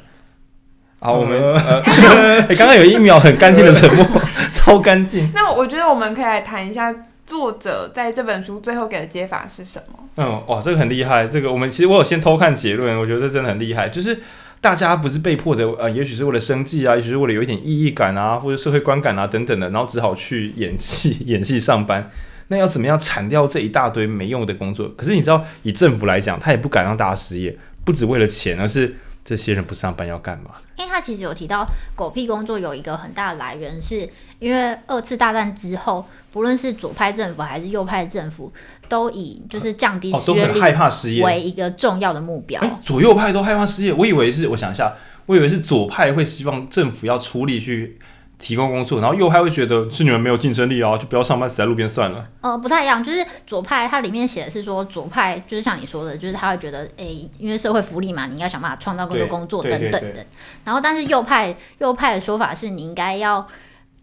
[1.01, 4.05] 好，我们呃， 刚刚有一秒很干净的沉默，
[4.53, 5.31] 超干净。
[5.33, 6.93] 那我觉得我们可以来谈一下
[7.25, 9.99] 作者在这本书最后给的解法是什么？
[10.17, 11.29] 嗯，哇，这个很厉害。
[11.29, 13.89] 这个我们其实我有先偷看结论，我觉得这真的很厉害。
[13.89, 14.19] 就是
[14.61, 22.11] 大家不是被迫的，呃，也许是为了生计啊，也许是为了有一点意义感啊，或者社会观感啊等等的，然后只好去演戏、 演戏上班。
[22.49, 24.89] 那要怎么样铲掉这一大堆没用的工作？
[24.97, 28.97] 可是你知道，以政府来讲，他也不敢让大家失业，不只为了钱，而是。
[29.29, 30.53] 这些人不上班要干嘛？
[30.79, 34.09] 因为他其实有提到狗屁工作有一个很大的来源，是
[34.39, 36.03] 因为二次大战之后，
[36.33, 38.51] 不论是左派政府还是右派政府，
[38.89, 42.59] 都以就是降低失业率害怕失业为一个重要的目标。
[42.63, 44.95] 欸，左右派都害怕失业，我以为是，我想一下，
[45.27, 47.99] 我以为是左派会希望政府要出力去。
[48.39, 52.25] 提供工作，然后右派会觉得是你们没有竞争力啊，就不要上班，死在路边算了。
[52.41, 60.25] 呃，不太一样，就是左派它里面写的是说，左派就是像你说的，就是他会觉得，诶、欸，因为社会福利嘛，你应该想办法创造更多工作等等的。
[60.65, 63.45] 然后，但是右派右派的说法是你应该要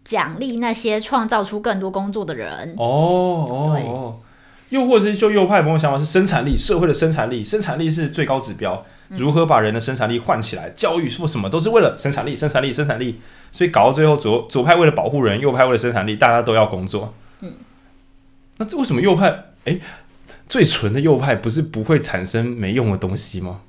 [0.04, 2.74] 奖励那些创造出更多工作的人。
[2.76, 4.16] 哦哦，
[4.68, 10.70] 又或者是就右派某种想法是生产力，社会的生产力，生产力是最高指标，如何把人的生产力换起来？
[10.70, 13.20] 教育说什么都是为了生产力，生产力，生产力。
[13.52, 17.14] 所以搞到最后，左左派为了保护人，右派为了生产力，大家都要工作。
[17.40, 17.52] 嗯，
[18.58, 19.28] 那这为什么右派？
[19.64, 19.80] 哎、欸，
[20.48, 23.60] 最纯的右派不是不会产生没用的东西吗？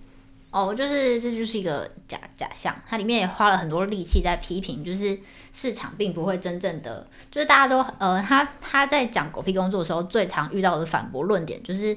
[0.50, 5.18] 哦，就是这就是一个假假象，它里面也花了很多力气在批评，就是
[5.54, 11.96] 市场并不会真正的，就是大家都呃，他他在讲狗屁工作的时候，最常遇到的反驳论点就是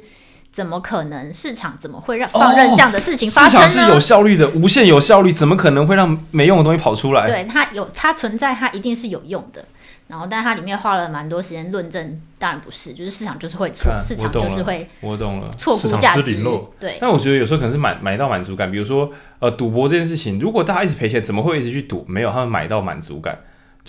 [0.52, 1.32] 怎么可能？
[1.32, 3.66] 市场怎么会让放任这样的事情发生呢？
[3.66, 7.24] 哦，市场是有效率的，无限有效率，怎么可能会让没用的东西跑出来？
[7.26, 9.64] 对，它有，它存在，它一定是有用的。
[10.08, 16.42] 然后，但它里面花了蛮多时间论证，当然不是，就是市场就是会错，市场就是会我懂了，错估价值。
[16.80, 16.98] 对。
[17.00, 22.04] 但我觉得有时候可能是买买到满足感，比如说呃赌博这件事情，如果大家一直赔钱，怎么会一直去赌？
[22.08, 23.38] 没有，他们买到满足感。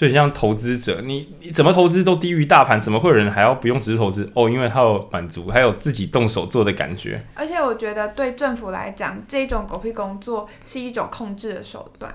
[0.01, 4.27] 就很像投资者，你你怎么投资都低于大盘，怎么会有人还要不用只是投资？
[4.33, 7.21] 哦，因为他有满足，还有自己动手做的感觉。
[7.35, 12.11] 而且我觉得对政府来讲，这种狗屁工作是一种控制的手段。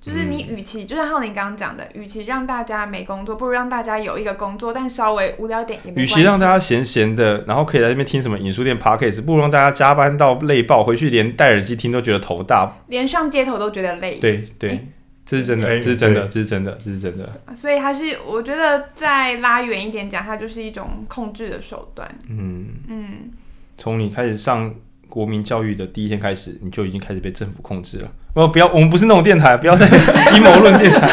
[0.00, 6.14] 就是你与其，就像浩宁刚刚讲的，与其让大家没工作，不如让大家有一个工作，但稍微无聊点也没关系。
[6.14, 14.14] 与其让大家闲闲的，然后可以在那边听什么影书店 Podcast，不如让大家加班到累爆，回去连戴耳机听都觉得头大，连上街头都觉得累。
[14.18, 14.70] 对对。
[14.70, 14.88] 欸
[15.28, 17.30] 这是真的，这是真的，这是真的，这是真的。
[17.54, 22.10] 所以它是，我觉得再拉远一点讲，它就是一种控制的手段。
[22.30, 23.30] 嗯嗯，
[23.76, 24.74] 从你开始上
[25.06, 28.10] 国民教育的第一天开始，你就已经开始被政府控制了。
[28.32, 29.86] 哦，不要，我们不是那种电台，不要再
[30.34, 31.10] 阴谋论电台，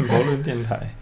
[0.00, 0.94] 阴谋论电台。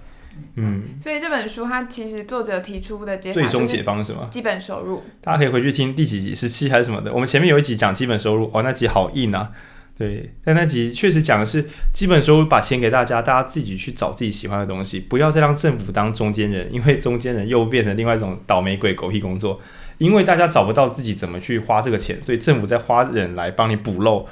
[0.56, 0.82] 嗯。
[1.00, 4.26] 所以这本书它其实作者提出的解法，最终解方是什么？
[4.28, 5.04] 基本收入。
[5.20, 7.12] 大家可以回去听第几集，十七还是什么的？
[7.12, 9.52] 我们前面有一集讲基本收入，哦，那集好硬啊。
[9.96, 19.60] 对，但那集确实讲的是基本收入，把钱给大家，大家自己去找自己喜欢的东西，不要再让政府当中间人，因为中间人又变成另外一种倒霉鬼、狗屁工作。
[19.98, 24.26] 因为大家找不到自己怎么去花这个钱，所以政府在花人来帮你补漏，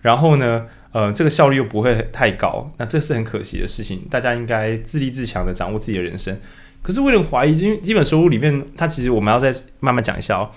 [0.00, 4.06] 然后呢，呃，这个效率又不会太高，那这是很可惜的事情。
[4.08, 6.38] 大家应该自立自强的掌握自己的人生。
[6.80, 10.50] 可是为了怀疑，因为基本收入里面，它其实我们要再慢慢讲一下哦。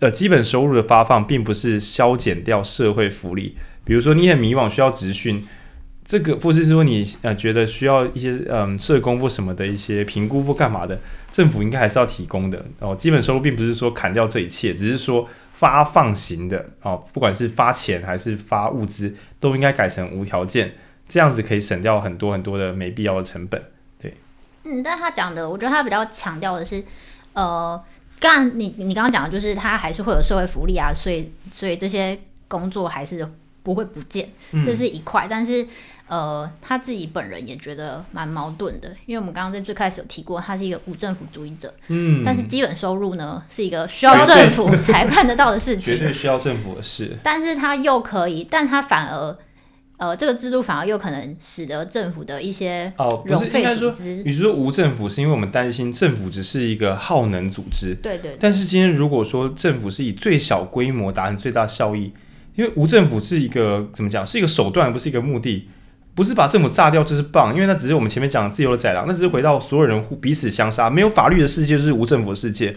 [0.00, 3.56] 呃，基本收入的发放并不是削减掉社会福利。
[3.84, 5.46] 比如说你很迷惘，需要职训，
[6.04, 10.98] 这个或是说你呃觉得需要一些嗯社工或什么的一些评估或干嘛的，
[11.30, 12.94] 政府应该还是要提供的哦。
[12.96, 20.74] 基本收入并不是说砍掉这一切，只是说发放型的哦，不管是发钱还是发物资，都应该改成无条件，
[21.08, 23.62] 这样子可以省掉很多很多的没必要的成本。
[24.00, 24.14] 对，
[24.64, 26.82] 嗯，但他讲的，我觉得他比较强调的是，
[27.34, 27.82] 呃，
[28.18, 32.18] 刚刚你你刚刚讲的就是他还是会有社会福利啊，所以所以这些
[32.48, 33.26] 工作还是。
[33.64, 34.28] 不会不见，
[34.64, 35.66] 这是一块，嗯、但是
[36.06, 49.34] 呃，他自己本人也觉得蛮矛盾的，因为我们刚刚在最开始有提过，他是一个无政府主义者，嗯，但是基本收入呢是一个需要政府才办得到的事情，绝对需要政府的事，但是他又可以，但他反而
[49.96, 62.12] 呃，这个制度反而又可能使得政府的一些哦，不是应该说，比如说无政府，是因为我们担心政府只是一个耗能组织，对，对对，但是今天如果说政府是以最小规模达成最大效益。
[62.54, 64.26] 因为无政府是一个怎么讲？
[64.26, 65.68] 是一个手段，不是一个目的。
[66.14, 70.88] 不是把政府炸掉就是棒，因为那只是我们前面讲的自由的宰狼，那只是回到所有人互彼此相杀。
[70.88, 72.76] 没有法律的世界就是无政府的世界，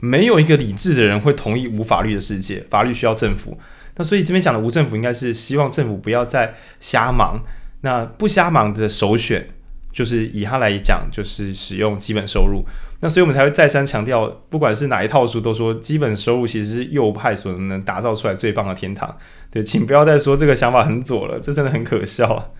[0.00, 2.64] 没有一个理智的人会同意无法律的世界。
[2.70, 3.58] 法律需要政府，
[3.96, 7.42] 那所以这边讲的无政府应该是希望政府不要再瞎忙。
[7.82, 9.50] 那不瞎忙的首选
[9.98, 12.64] 就是以他来讲，就是使用基本收入。
[13.00, 19.16] 那所以我们才会再三强调，不管是哪一套书，都说基本收入其实是右派所能打造出来最棒的天堂。
[19.50, 22.52] 对，请不要再说这个想法很左了，这真的很可笑。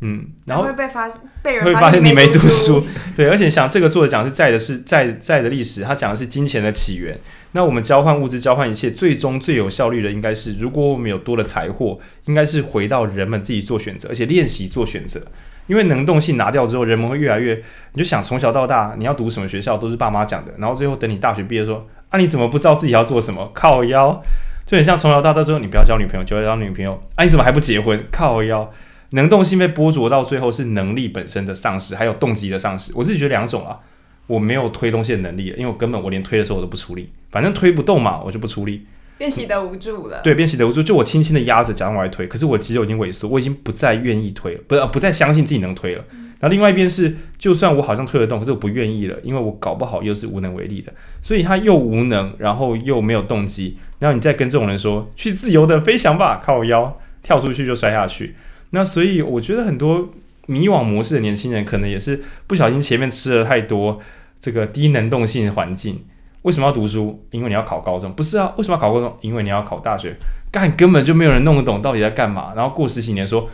[0.00, 1.08] 嗯，然后会被发
[1.40, 2.84] 被人会发现你没读书。
[3.14, 7.16] 对，而且想这个作者讲的是在的是在在的历史，他讲的是金钱的起源。
[7.52, 15.22] 那我们交换物资，交换一切，最终最有效率的应该是，如果我们有多的财货，应该是回到人们自己做选择，而且练习做选择。
[15.66, 17.54] 因为能动性拿掉之后，人们会越来越，
[17.92, 23.50] 你就想从小到大你要读什么学校都是爸妈讲的，然后最后等你大学毕业说啊，你怎么不知道自己要做什么？
[23.52, 24.22] 靠腰，
[24.64, 28.04] 就很像从小到大之后你不要交女朋友就要交女朋友，啊你怎么还不结婚？
[28.12, 28.70] 靠腰，
[29.10, 32.92] 能动性被剥夺到最后是能力本身的丧失，还有动机的丧失。
[32.94, 33.80] 我自己觉得两种啊，
[34.26, 38.86] 我没有推东西的能力，因为我根本我连推的时候我都不出力，反正推不动嘛，我就不出力。
[39.18, 46.04] 变习得无助了，对，变习得无助，就我轻轻的压着，假装往外推，可是我肌肉已经萎缩，我已经不再愿意推了，不，不再相信自己能推了。
[46.38, 50.92] 然后另外一边是，就算我好像推得动，可是我不愿意了，因为我搞不好又是无能为力的，
[51.22, 53.78] 所以他又无能，然后又没有动机。
[53.98, 58.34] 然后你再跟这种人说，去自由的飞翔吧，靠腰跳出去就摔下去。
[58.70, 60.10] 那所以我觉得很多
[60.46, 64.02] 迷惘模式的年轻人，可能也是不小心前面吃了太多
[64.38, 66.04] 这个低能动性环境。
[66.46, 67.26] 为什么要读书？
[67.32, 68.54] 因为你要考高中，不是啊？
[68.56, 69.16] 为什么要考高中？
[69.20, 70.14] 因为你要考大学。
[70.52, 72.52] 干，根本就没有人弄得懂到底在干嘛。
[72.54, 73.50] 然后过十几年说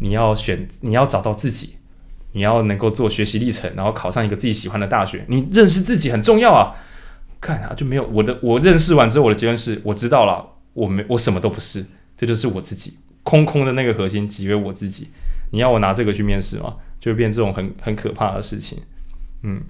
[0.00, 1.74] 你要选，你要找到自己，
[2.30, 5.24] 你要能够做学习历程，然后考上一个自己喜欢的大学。
[5.26, 6.76] 你认识自己很重要啊！
[7.40, 8.38] 看啊，就没有我的。
[8.40, 11.84] 我认识完之后，我的结论是我知道了，我没我什么都不是，
[12.16, 15.08] 这就是我自己空空的那个核心，即为我自己。
[15.50, 16.76] 你要我拿这个去面试吗？
[17.00, 18.78] 就变这种很很可怕的事情。
[19.42, 19.60] 嗯。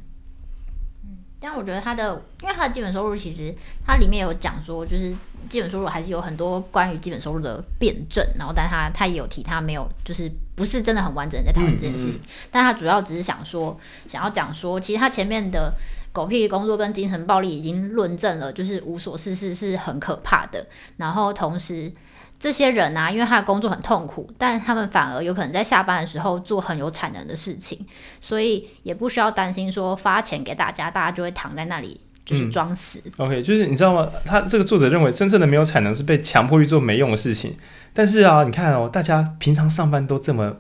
[1.41, 3.55] 但我觉得他的，因为他的基本收入其实
[3.87, 5.15] 它里面有讲说，就是
[5.49, 13.79] 基本收入还是有很多关于基本收入的辩证，然后但他他也有提，他没有就是不是真的很完整在讨论这件事情，嗯嗯嗯，但他主要只是想说，
[14.09, 15.73] 想要讲说，其实他前面的
[16.13, 20.67] 狗屁工作跟精神暴力已经论证了，就是无所事事是很可怕的，
[20.97, 21.93] 然后同时。
[22.39, 27.79] 这些人啊，因为他的工作很痛苦，但他们反而有可能在下班的时候做很有产能的事情，
[28.21, 33.03] 所以也不需要担心说发钱给大家，大家就会躺在那里就是装死。
[33.19, 33.27] 嗯。
[33.27, 34.09] OK，就是你知道吗？
[34.25, 37.57] 他这个作者认为，真正的没有产能是被强迫去做没用的事情。
[37.93, 40.59] 但是啊，你看哦，大家平常上班都这么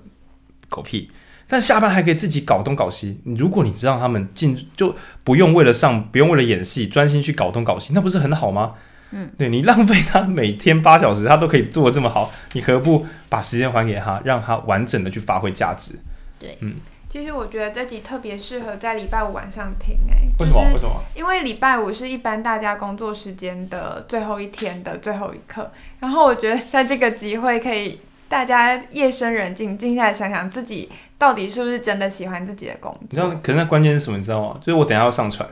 [0.69, 1.13] 狗屁，
[1.47, 3.21] 但下班还可以自己搞东搞西。
[3.25, 8.73] 如果你知道他们进就不用为了上，不用为了演戏，专心去搞东搞西，那不是很好吗？
[9.11, 15.99] 嗯，对，你浪费他每天八小时，他都可以做得这么好，你何不把时间还给他，让他完整的去发挥价值？
[16.39, 16.75] 对，嗯，
[17.09, 20.61] 其实我觉得这集特别适合在礼拜五晚上听，哎，为什么？
[20.73, 21.03] 为什么？
[21.15, 27.99] 因为礼拜五是一般大家工作时间的最后一天的最后一刻，然后我觉得在这个机会可以
[28.29, 33.01] 大家夜深人静，静下来想想自己到底是不是真的喜欢自己的工作。
[33.09, 34.19] 你知道，可是那关键是什么？
[34.19, 34.59] 你知道吗？
[34.61, 35.49] 就是我等一下要上传。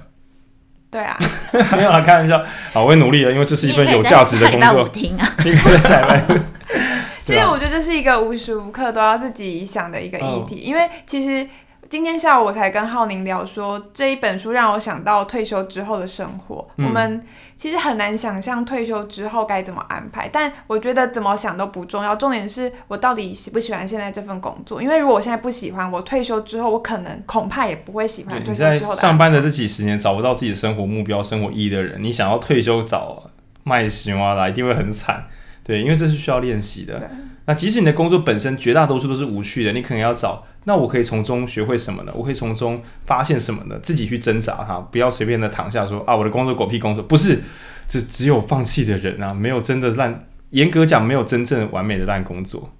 [0.96, 1.18] 对啊，
[1.76, 2.42] 没有啦，开玩笑。
[2.72, 4.88] 好，我会努力的，因为这是一份有价值的工作。
[4.88, 6.24] 听啊，你可以在下礼拜。
[7.22, 11.46] 其实我觉得这是一个无时无刻都要自己想的一个议题，哦、因为其实。
[11.88, 16.66] 今天下午我才跟浩宁聊说，这一本书让我想到退休之后的生活。
[16.76, 17.22] 嗯、我们
[17.56, 24.82] 其实很难想象退休之后该怎么安排，但我觉得怎么想都不重要，重点是我到底喜不喜欢现在这份工作。
[24.82, 28.74] 因为如果我现在不喜欢，我退休之后我可能恐怕也不会喜欢退休之后的。
[28.74, 33.30] 你在上班的这几十年找不到自己的生活目标、生活意义的人，你想要退休找
[33.62, 35.26] 卖熊啊啦，一定会很惨。
[35.62, 37.10] 对，因为这是需要练习的。
[37.46, 40.44] 那即使你的工作本身绝大多数都是无趣的，你可能要找。
[40.64, 42.12] 那我可以从中学会什么呢？
[42.16, 43.78] 我可以从中发现什么呢？
[43.80, 47.40] 自己去挣扎哈，不要随便的躺下说啊，我的工作狗屁工作，不是，
[47.86, 52.72] 这只有放弃的人啊，没有真的烂，严格讲没有真正完美的烂工作。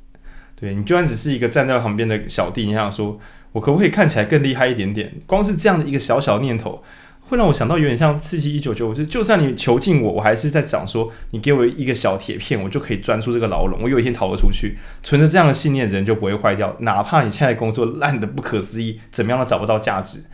[0.57, 3.21] 对，你就算只是一个站在旁边的小弟，你想说，
[3.53, 5.14] 我可不可以看起来更厉害一点点？
[5.27, 6.83] 光是这样的一个小小念头。
[7.29, 14.79] 会让我想到有点像刺激一九九五，就就算你囚禁我，我还是在讲说，你给我一个小铁片，我就可以钻出这个牢笼，我有一天逃得出去。
[15.03, 16.77] 存着这样的信念，人就不会坏掉。
[16.81, 20.24] 哪怕你现在工作烂得不可思议，怎么样都找不到价值，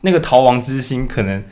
[0.00, 1.44] 那个逃亡之心可能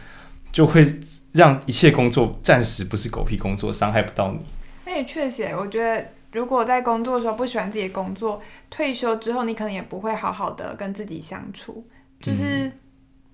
[0.50, 0.98] 就会
[1.32, 4.38] 让一切工作暂时不是狗屁工作，伤害不到你。
[4.86, 8.40] 那也确实，我觉得如果在工作的时候不喜欢自己的工作，
[8.70, 11.86] 退休之后你可能也不会好好的跟自己相处。
[12.18, 12.72] 就是、嗯、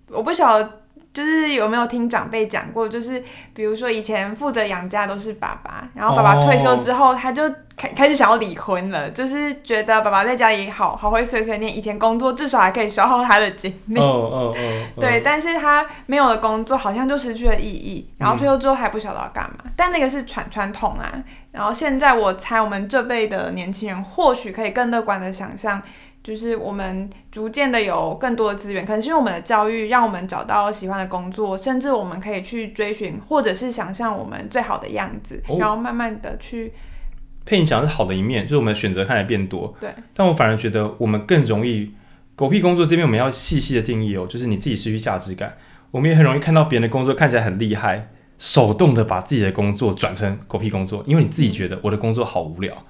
[0.09, 0.82] 我不晓得。
[1.13, 2.89] 就是有没有听长辈讲过？
[2.89, 7.43] 就是比如说以前负责养家都是爸爸，然后爸爸退休之后，他就
[7.77, 9.05] 开开始想要离婚了。
[9.05, 9.15] Oh.
[9.15, 14.01] 就是觉得爸爸在家里好好会碎碎念，以前工作至少还可以消耗他的精力。
[14.01, 15.01] 哦哦哦。
[15.01, 18.09] 对，但是他没有了工作，好像就失去了意义。
[18.17, 19.57] 然后退休之后还不晓得要干嘛。
[19.65, 21.13] 嗯、但那个是传传统啊。
[21.51, 25.83] 然后现在我猜我们这辈的年轻人或许可以更乐观的想象。
[26.23, 36.73] 就是我们逐渐的有更多的资源，可能是因为我们的教育让我们找到喜欢的工作，甚至我们可以去追寻，或者是想象我们最好的样子，哦、然后慢慢的去。
[37.45, 39.75] 配你讲的是好的一面，就是我们的选择看来变多。
[39.81, 39.93] 对。
[40.15, 41.93] 但我反而觉得我们更容易
[42.37, 45.57] 狗屁工作这边，我们要细细的定义哦，就是你自己失去价值感，
[45.91, 52.85] 我们也很容易看到别人的工作看起来很厉害，手动的把自己的工作转成狗屁工作，因为你自己觉得我的工作好无聊。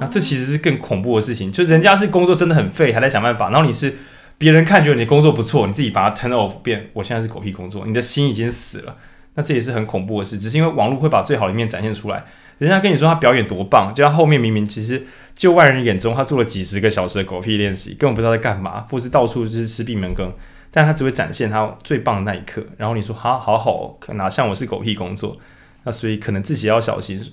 [0.00, 3.96] 那这其实是更恐怖的事情，就人家是工作真的很废，还在想办法，然后你是
[4.36, 8.96] 别人看觉得你的工作不错，你自己把它 turn off 变，我现在是狗屁工作，你的心已经死了。
[9.34, 12.24] 那这也是很恐怖的事，只是因为网络会把最好的一面展现出来，
[12.58, 20.30] 人家跟你说他表演多棒，就他后面明明其实就外人眼中他做了几十个小时的狗屁练习，根本不知道在干嘛，或是到处就是吃闭门羹，
[20.70, 25.38] 但他只会展现他最棒的那一刻，然后你说哈好好哦，哪像我是狗屁工作，
[25.84, 27.24] 那所以可能自己要小心。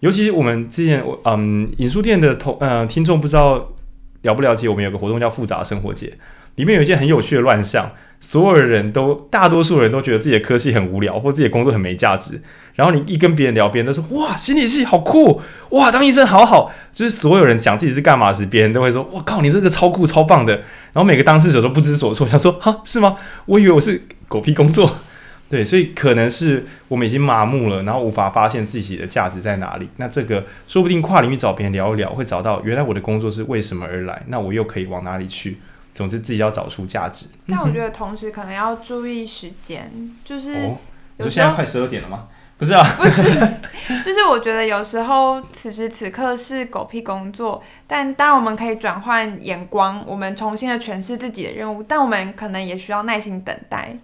[0.00, 3.68] 尤其我们之前，嗯，影书店的同呃听众不知道
[4.22, 6.12] 了不了解，我们有个活动叫复杂生活节，
[6.54, 7.90] 里面有一件很有趣的乱象，
[8.20, 12.40] 所有人都大多数人都觉得自己的科系很无聊，或自己的工作很没价值。
[12.74, 15.40] 然后你一跟别人聊，别人都说哇，心理系好酷，
[15.70, 16.70] 哇，当医生好好。
[16.92, 20.54] 就是所有人讲自己是干嘛时，别人都会说哇靠，你这个超酷超棒的。
[20.92, 23.16] 然后每个当事者都不知所措，想说哈是吗？
[23.46, 24.88] 我以为我是狗屁工作。
[25.50, 29.88] 对，所以可能是我们已经麻木了，然后无法发现自己的价值在哪里。
[29.96, 35.58] 那这个说不定跨领域找别人聊一聊，会找到原来我的工作是为什么而来，那我又可以往哪里去？
[35.94, 37.26] 总之自己要找出价值。
[37.48, 39.90] 但我觉得同时可能要注意时间，
[40.24, 40.76] 就是哦，
[41.16, 42.28] 你说现在快十二点了吗？
[42.58, 43.22] 不是啊，不是，
[44.04, 53.96] 就是我觉得有时候此时此刻是狗屁工作，但当然我们可以转换眼光，我们重新的诠释自己的任务，但我们可能也需要耐心等待。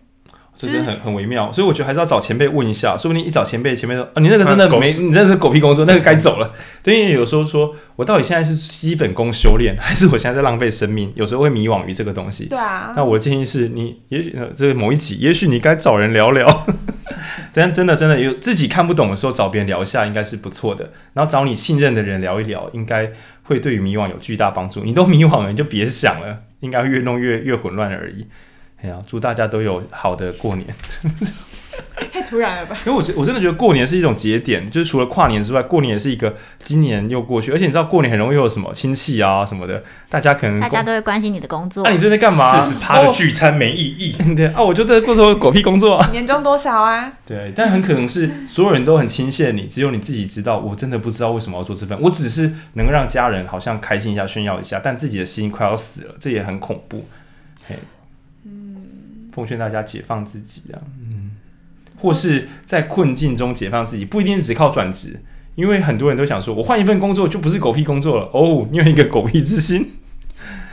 [0.57, 6.53] 这真的很很微妙，所以我觉得还是要找前辈问一下，说不定一找前辈，前辈说啊，你那个真的没，你真的是狗屁工作，那个该走了。
[6.83, 11.13] 对，因为有时候说我到底现在是基本功修炼， 还是我现在在浪费生命？
[11.17, 12.47] 有时候会迷惘于这个东西。
[12.47, 12.93] 对啊。
[12.95, 16.67] 那我的建议是你，也许这个某一集，也许你该找人聊聊。
[17.53, 20.91] 但真的真的有自己看不懂的时候，找别人聊一下应该是不错的。
[21.13, 23.11] 然后找你信任的人聊一聊，应该
[23.43, 24.85] 会对于迷惘有巨大帮助。
[24.85, 28.27] 你都迷惘了，你就别想了，应该越弄越越混乱而已。
[28.85, 30.67] 哎呀，祝大家都有好的过年。
[32.13, 32.77] 太突然了吧？
[32.87, 36.33] 因为我我真的觉得过年是一种节点，就是除了跨年之外，过年也是一个
[36.63, 41.83] 今年又过去，而且你知道过年很容易有什么亲戚啊什么的，大家可能大家都会关心你的工作。
[41.83, 42.61] 那、啊、你这在干嘛？
[42.61, 44.17] 四十趴的聚餐没意义。
[44.37, 46.09] 对啊，我就在过着狗屁工作、啊。
[46.13, 47.11] 年终多少啊？
[47.27, 50.61] 对，但很可能是所有人都很钦羡你，只有你自己知道。
[50.61, 57.05] 我真的不知道为什么要做这份，我只是能让家人好像开心一下、炫耀一下，但自己的心快要死了，这也很恐怖。
[59.35, 61.33] 奉劝大家解放自己啊，嗯。
[62.01, 65.23] 或是在困境中解放自己，不一定只靠转职，
[65.55, 68.29] 因为很多人都想说，我换一份工作就不是狗屁工作了。
[68.35, 69.93] 哦，你有一个狗屁之心。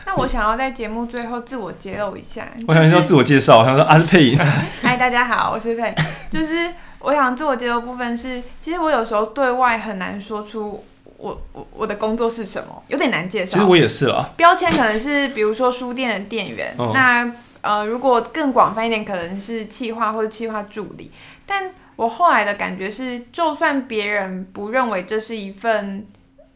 [0.06, 4.38] 那我想要在节目最后自我揭露一下， 我想要自我介绍，我想说阿是佩颖。
[4.82, 5.96] 嗨，大家好，我是佩。
[6.30, 10.84] 就是我想自我揭露部分是，其实我有时候对外很难说出
[11.18, 13.54] 我我我的工作是什么，有点难介绍。
[13.54, 17.32] 其实我也是啊，标签可能是比如说书店的店员，哦、那。
[17.62, 21.12] 呃，如果更广泛一点，可能是企划或者企划助理。
[21.46, 26.06] 但我后来的感觉是，就算别人不认为这是一份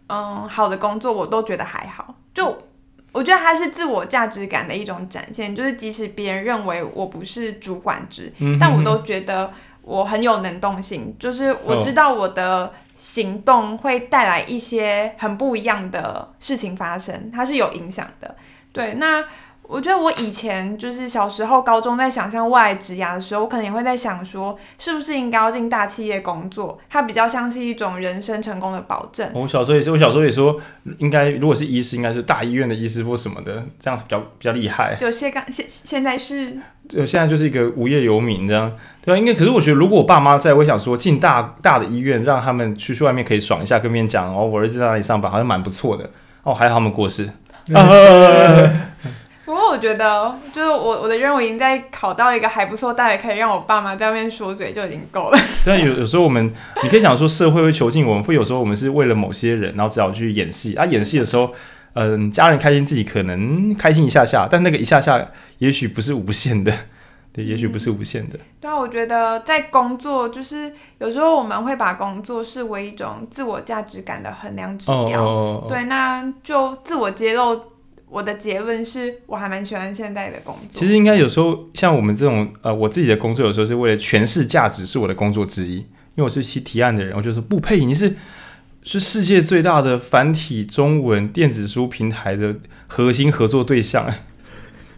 [0.08, 2.16] 嗯好的工作，我都觉得还好。
[2.34, 2.58] 就
[3.12, 9.54] 我觉得它是自我价值感的一种展现，就是即使别人认为我不是主管职，但我都觉得
[9.84, 18.36] 我很有能动性，就是我知道我的行动会带来一些很不一样的事情发生，它是有影响的。
[18.72, 19.24] 对，那。
[19.68, 26.78] 我觉得我以前就是小时候、高中在想象未来职涯的时候，我可能也会在想说，是不是应该要进大企业工作？
[26.90, 29.30] 它比较像是一种人生成功的保证。
[29.34, 30.56] 我小时候也是，我小时候也说，
[31.00, 34.96] 应该如果是医师，应该是大医院的医师或什么的，这样子比较比较厉害。
[34.96, 36.58] 就现刚现现在是，
[36.88, 38.72] 就现在就是一个无业游民这样，
[39.04, 39.18] 对吧？
[39.18, 46.10] 应该可是我觉得，如果我爸妈在，我想说进大大的医院，让他们去去外面可以爽一下，跟别人讲哦，我儿子在哪里上班，好像蛮不错的。
[46.44, 47.28] 哦，还好他们过世。
[49.46, 55.38] 不过我觉得，就是我我的任务已经在考到一个还不错，大概可以让我爸妈在外面说嘴就已经够了。
[55.64, 60.84] 对，有有时候我们，你可以想说社会会囚禁我们，会有时候我们是为了某些人，然后只好去演戏啊。
[60.84, 61.54] 演戏的时候，
[61.94, 65.24] 嗯，家人开心，自己可能开心一下下，但那个一下下，
[65.60, 66.74] 也许不是无限的，
[67.32, 68.40] 对，也许不是无限的。
[68.60, 74.98] 对啊，我觉得在工作，就是有时候我们会把工作视为一种自我价值感的衡量指标。
[74.98, 75.72] Oh, oh, oh, oh.
[75.72, 77.75] 对，那就自我揭露。
[78.16, 80.80] 我的结论是我还蛮喜欢现在的工作。
[80.80, 85.80] 其实应该有时候像我们这种呃，我自己的工作有时候是为了诠释价值，是我的工作之一。
[85.80, 88.16] 因为我是提提案的人，我就说不配，你是
[88.84, 92.56] 是世界最大的繁体中文电子书平台的
[92.88, 94.10] 核心合作对象。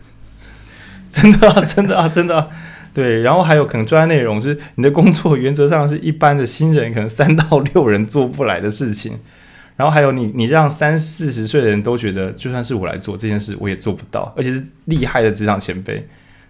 [1.09, 2.47] 真的啊，真的啊，真的啊。
[2.93, 9.17] 对，然后还有可能专业内容，就是你的工作原则上是一般的新人可能三到六人做不来的事情。
[9.77, 16.05] 然后还有你，你让三四十岁的人都觉得，就算是我来做这件事，我也做不到，而且是厉害的职场前辈。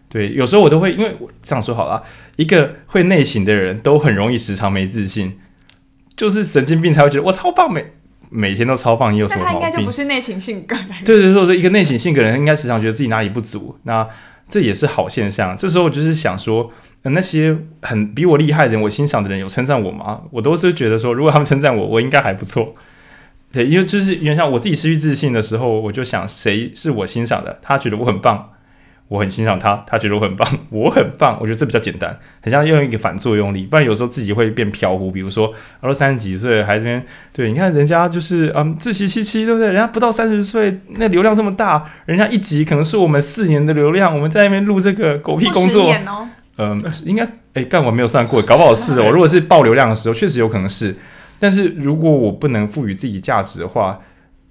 [0.10, 2.02] 对，有时候我都会，因为我这样说好了，
[2.38, 5.38] 一个会内省的人都很容易时常没自信，
[6.16, 7.86] 就是神经病才会觉得我超棒，每
[8.30, 9.60] 每天都超棒，你有什么毛病？
[9.60, 10.78] 那他应该就不是内倾性格。
[11.04, 14.08] 对对对，说一个内省性格的人应该时常觉得自己哪里不足，那
[14.48, 15.58] 这也是好现象。
[15.58, 16.72] 这时候我就是想说，
[17.04, 20.22] 那些很比我厉害的人，我欣赏的人有称赞我吗？
[20.32, 22.74] 我都是觉得说，如果他们称赞我，我应该还不错。
[23.58, 28.52] 对，因为就是原像我自己失去自信的时候，我就想谁是我欣赏的，他觉得我很棒，
[29.08, 35.10] 我很欣赏他，他觉得我很棒，我很棒，我觉得这比较简单，很像用一个反作用力，不然有时候自己会变飘忽。
[35.10, 37.04] 比如说，我都三十几岁还这边，
[37.34, 39.70] 对，你看人家就是嗯自习七七，对不对？
[39.70, 46.28] 人家不到三十岁，那流量这么大，人家一集可能是我们四年的流量，我们在那边录这个狗屁工作，哦、
[46.58, 49.10] 嗯，应该哎，干我没有算过，搞不好是哦。
[49.12, 50.96] 如果是爆流量的时候，确实有可能是。
[51.40, 54.00] 但是如果我不能赋予自己价值的话，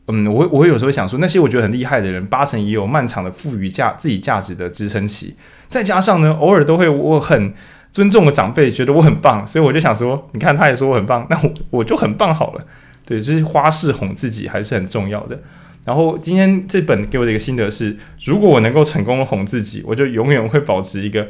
[0.09, 5.35] 嗯，我会我有时候想说，那些我觉得很厉害的人，八成也有漫长的赋予价自己价值的支撑期。
[5.69, 7.53] 再加上呢，偶尔都会我很
[7.91, 12.65] 尊重的长辈觉得我很棒，所以我就想说，你看他也说我很棒，那我我就很棒好了。
[13.05, 15.41] 对，就是花式哄自己还是很重要的。
[15.85, 21.29] 然后今天这本给我的一个心得是，如果我能够成功的哄自己，我就永远会保持一个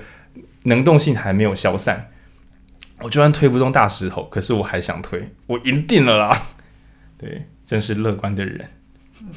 [0.64, 2.08] 能动性还没有消散。
[3.00, 6.42] 我就算推不动大石头，可是我还想推，我赢定了啦！
[7.18, 8.68] 对，真是乐观的人。
[9.20, 9.28] 嗯、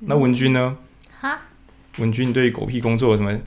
[0.00, 0.76] 那文君呢？
[1.20, 1.38] 哈？
[1.98, 3.38] 文君，你对狗屁工作有什么？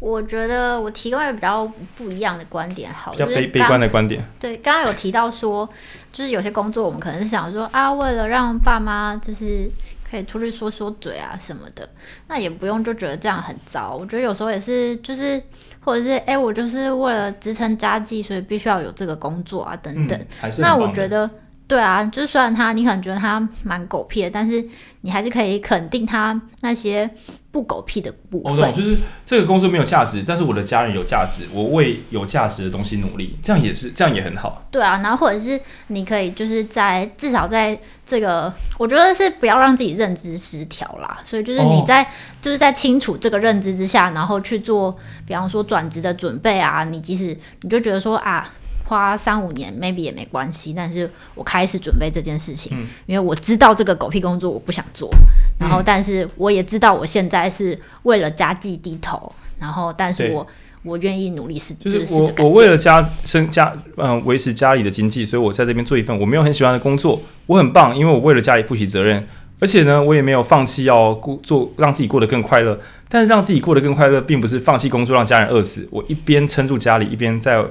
[0.00, 1.66] 我觉得我提供一个比较
[1.96, 4.22] 不一样的观点，好，比较悲悲观的观点。
[4.38, 5.66] 对，刚刚有提到说，
[6.12, 9.66] 就是有些工作我们可能是想说啊，为了让爸妈就是
[10.14, 11.88] 可以出去说说嘴啊什么的，
[12.28, 13.96] 那也不用就觉得这样很糟。
[13.98, 15.42] 我觉得有时候也是，就是
[15.80, 20.16] 或者是哎、欸，我就是为了支撑家计，所以必须要有这个工作啊等等。
[20.42, 21.28] 嗯、那我觉得。
[21.66, 24.62] 对啊，就虽然他你可能觉得他蛮狗屁的，但是
[25.00, 27.08] 你还是可以肯定他那些
[27.50, 28.52] 不狗屁的部分。
[28.52, 34.62] 哦，就是这个工作没有价值，但是我的家人有价值，我为有价值的东西努力，这样也是这样也很好。
[34.70, 41.18] 对啊，然后或者是你可以就是在至少在这个，我觉得是不要让自己认知失调啦。
[41.24, 42.06] 所以就是你在、哦、
[42.42, 44.94] 就是在清楚这个认知之下，然后去做，
[45.26, 48.52] 比方说转职的准备啊，你即使你就觉得说啊。
[48.84, 55.10] 花三五年 maybe 也没关系，但是我开始准备这件事情，嗯、因为我知道这个狗屁工作我不想做，
[55.58, 60.46] 然后但是我也知道我现在是为了家计低头，然后但是我
[60.82, 69.26] 我愿意努力是就是我我为了家生家嗯维持家里的经济，所以我在这边做一份我没有很喜欢的工作，我很棒，因为我为了家里负起责任，
[69.60, 72.78] 而且呢我也没有放弃要过做让自己过得更快乐，
[73.08, 77.64] 但是让自己过得更快乐并不是放弃工作让家人饿死，我一边撑住家里一边在。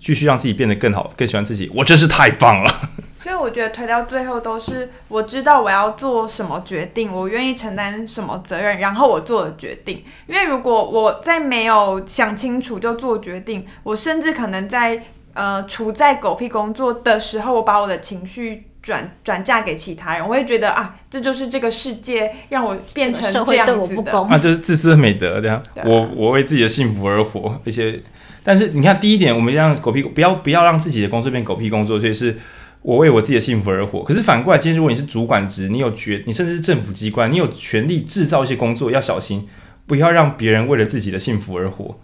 [0.00, 2.80] 继续让自己变得更好，更喜欢自己，我真是太棒了。
[3.22, 10.02] 所以我觉得推到最后都是我知道我要做什么决定，我愿意承担什么责任，然后我做了决定。
[10.26, 15.02] 因为如果我在没有想清楚就做决定，我甚至可能在
[15.34, 25.62] 呃处在狗屁工作的时候，我把我的情绪转转嫁给其他人，我会觉得啊，这就是这个世界让我变成这样子的，社会对我不公，啊，就是自私的美德这样。
[25.84, 28.02] 我我为自己的幸福而活，而且。
[28.42, 32.38] 但是你看，第一点，我们让狗屁不要不要让自己的工作变狗屁工作，所以是
[32.82, 34.02] 我为我自己的幸福而活。
[34.02, 39.46] 可是反过来，今天如果你是主管职，你有权，你甚至是政府机关，你有权利制造一些工作，要小心，
[39.86, 42.00] 不要让别人为了自己的幸福而活。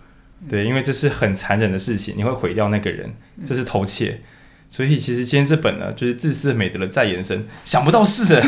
[0.48, 3.14] 对，因为这是很残忍的事情，你会毁掉那个人，
[3.46, 4.20] 这是偷窃。
[4.68, 8.42] 所以其实今天这本呢，就是自私的美德的再延伸，想不到是。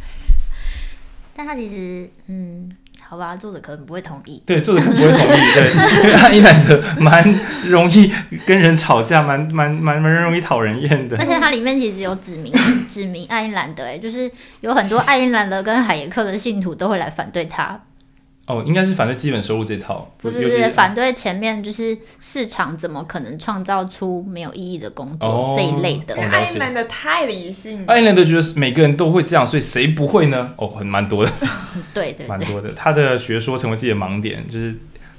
[1.36, 2.70] 但他其实，嗯。
[3.12, 4.42] 好吧，作者可能不会同意。
[4.46, 5.38] 对，作者可能不会同意。
[5.52, 7.22] 对，因为爱因兰德蛮
[7.66, 8.10] 容易
[8.46, 11.18] 跟人吵架，蛮蛮蛮蛮容易讨人厌的。
[11.18, 12.50] 而且它里面其实有指明
[12.88, 14.30] 指明爱因兰德，哎，就是
[14.62, 17.78] 有很多爱因兰德跟海耶克的信徒都会来反对他。
[18.44, 26.16] 哦，应该是反对基本收入这套，不是不是反对前面就是市场怎么可能创造出没有意义的工作、哦、这一类的。
[26.16, 30.54] 爱因兰的太理性，爱因兰都觉得每个人都会这样，所以谁不会呢？
[30.56, 31.30] 哦，很蛮多的，
[31.94, 32.72] 对，对对，蛮多的。
[32.72, 34.74] 他的学说成为自己的盲点，就是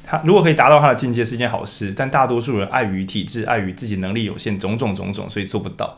[0.05, 5.97] 他如果可以达到他的境界是一件好事，但大多数人碍于体制，碍于自己能力有限，种种种种，所以做不到。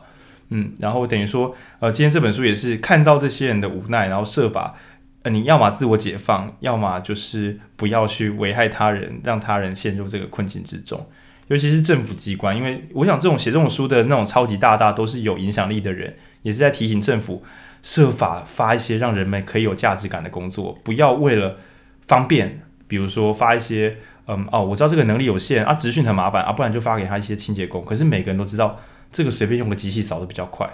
[0.50, 4.76] 嗯，然后等于说，呃，今天这本书也是看到这些人的无奈，然后设法。
[5.30, 11.06] 你要么自我解放，要么就是不要去危害他人，让他人陷入这个困境之中。
[11.48, 17.44] 尤其是政府机关，因为我想这种写这种书的那种超级大大都是有影响力的人，也是在提醒政府
[17.82, 21.56] 设法发一些让人们可以有价值感的工作，不要为了
[22.02, 23.96] 方便，比如说发一些，
[24.26, 27.84] 嗯哦，我知道这个能力有限啊，职训很麻烦啊，不然就发给他一些清洁工。
[27.84, 28.80] 可是每个人都知道，
[29.12, 30.68] 这个随便用个机器扫得比较快。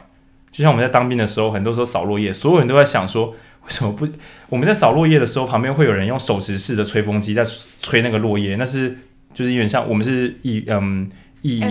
[0.51, 3.35] 就像我们在当兵的时候，很多时候扫落叶，所有人都在想说。
[3.65, 4.09] 为什么不？
[4.49, 7.45] 我们在扫落叶的时候，旁边会有人用手持式的吹风机在
[7.81, 8.99] 吹那个落叶，那是
[9.33, 11.09] 就是有点像我们是义嗯
[11.43, 11.63] 义，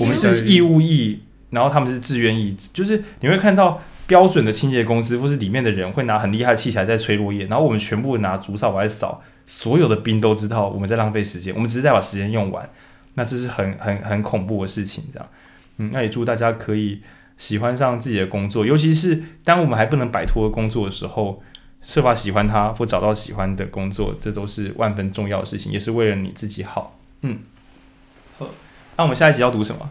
[0.00, 12.68] 我们是义务役，然后他们是志愿役，就是你会看到标准的清洁公司或是里面的人会拿很厉害的器材在吹落叶，然后我们全部拿竹扫把来扫，所有的兵都知道我们在浪费时间，我们只是在把时间用完，
[13.14, 15.28] 那这是很很很恐怖的事情，这样，
[15.78, 17.00] 嗯，那也祝大家可以。
[17.40, 21.42] 喜欢上自己的工作，尤其是当我们还不能摆脱工作的时候，
[21.82, 26.98] 设法喜欢它或找到喜欢的工作，这都是万分重要的事情，也是为了你自己好。
[27.22, 27.38] 嗯，
[28.38, 28.46] 好，
[28.98, 29.90] 那我们下一集要读什么？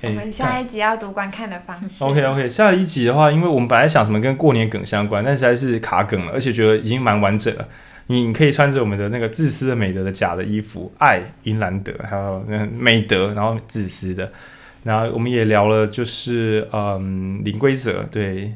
[0.00, 2.02] 我们下一集要读观看的方式。
[2.02, 7.68] OK OK，下一集的话，因为我们本来想什么跟过年梗相关，但实在是卡梗了，而且觉得已经蛮完整了。
[8.06, 14.32] 你可以穿着我们的那个自私的美德的假的衣服，爱英兰德，还有那美德，然后自私的。
[14.84, 18.54] 然后我们也聊了，就是嗯，零规则，对，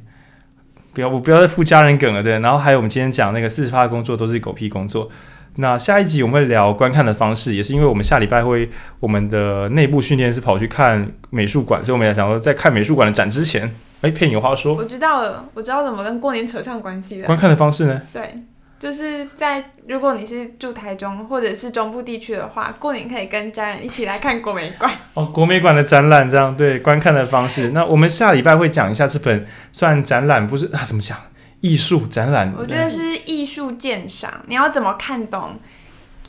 [0.95, 2.39] 不要我不要再附家人梗了，对。
[2.39, 5.11] 然后还有我们今天讲那个四十趴的工作都是狗屁工作。
[5.57, 8.71] 那下一集我们会聊观看的方式，也是因为我们下礼拜会
[9.01, 13.71] 我们的内部训练是跑去看美术馆，所以我们也想说在看美术馆的展之前，
[14.01, 14.75] 哎，佩你有话说？
[14.75, 17.27] 我知道了，我知道怎么跟过年扯上关系的。
[17.27, 18.01] 观看的方式呢？
[18.15, 18.35] 对。
[18.83, 25.25] 就是在如果你是住台中或者是中部地区的话，过年可以跟家人一起来看国美馆 哦。
[25.27, 27.71] 国美馆的展览这样对观看的方式。
[27.71, 30.83] 那我们下礼拜会讲一下这本算展览不是啊？
[30.85, 31.17] 怎么讲
[31.61, 32.53] 艺术展览？
[32.59, 35.61] 我觉得是艺术鉴赏，你要怎么看懂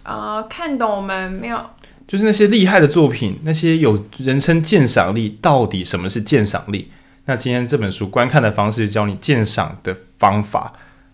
[0.04, 1.60] 呃，看懂我们没有？
[2.08, 6.92] 就是那些厉害的作品，那些有人称鉴赏力，到底什么是鉴赏力？
[7.26, 10.74] 那今天这本书观看的方式教你鉴赏的方法，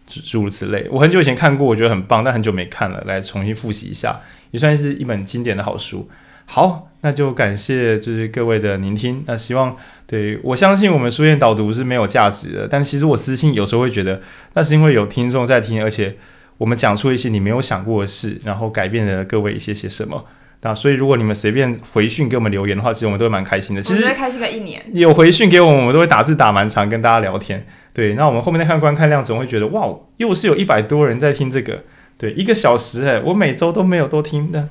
[0.09, 0.87] 诸如此类。
[0.91, 4.19] 我很久以前看过，我觉得很棒，但很久没看了，来重新复习一下，
[4.51, 6.09] 也算是一本经典的好书。
[6.45, 9.23] 好，那就感谢就是各位的聆听。
[9.27, 9.77] 那希望
[10.07, 14.19] 对，我相信我们书院导读是没有价值的，但其实我私信有时候会觉得，
[14.55, 16.17] 那是因为有听众在听，而且
[16.57, 20.25] 我们讲出一些你没有想过的事，然后改变了各位一些些什么。
[20.61, 23.81] 那所以，如果你们随便回讯给我们留言的话，其实我们都会蛮开心的。
[23.81, 24.83] 其实开心个一年。
[24.93, 27.65] 有回讯给我们，我们都会打字打蛮长，跟大家聊天。
[27.93, 29.87] 对，那我们后面再看观看量，总会觉得哇，
[30.17, 31.83] 又是有一百多人在听这个。
[32.17, 34.67] 对，一个小时诶，我每周都没有都听的，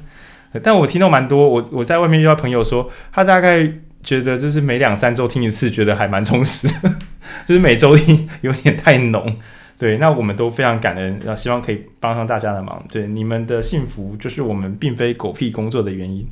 [0.62, 1.48] 但我听到蛮多。
[1.48, 3.66] 我我在外面遇到朋友说，他大概
[4.02, 6.92] 觉得就是每两三周听一次，觉得还蛮充实的，
[7.48, 9.38] 就是每周听有点太浓。
[9.78, 12.84] 对，那我们都非常感恩，然后希望可以帮上大家的忙。
[12.90, 16.26] 对，你们的幸福就是我们并非狗屁工作的原因。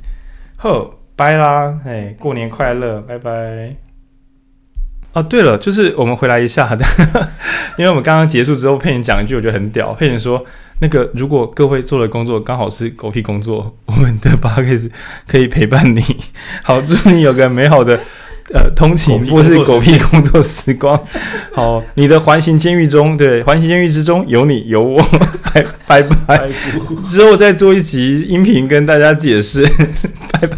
[0.57, 3.75] 呵，拜啦，哎，过年快乐，拜拜。
[5.13, 6.85] 哦，对了，就是我们回来一下的，
[7.77, 9.93] 因为我们刚刚结束之后，佩颖讲一句，我觉得很屌。
[9.93, 10.45] 佩颖说，
[10.81, 14.63] 那个如果各位做的工作刚好是狗屁工作，我们的 八 o
[15.25, 16.01] 可以陪伴你。
[16.63, 18.01] 好，祝你有个美好的。
[18.53, 20.97] 呃，通勤或是狗屁工作时光，
[21.51, 25.01] 好，你的环形监狱中，对，环形监狱之中有你有我，
[25.53, 25.65] 拜。
[25.87, 26.49] 拜拜，
[27.09, 29.61] 之后再做一集音频跟大家解释，
[30.33, 30.57] 拜拜。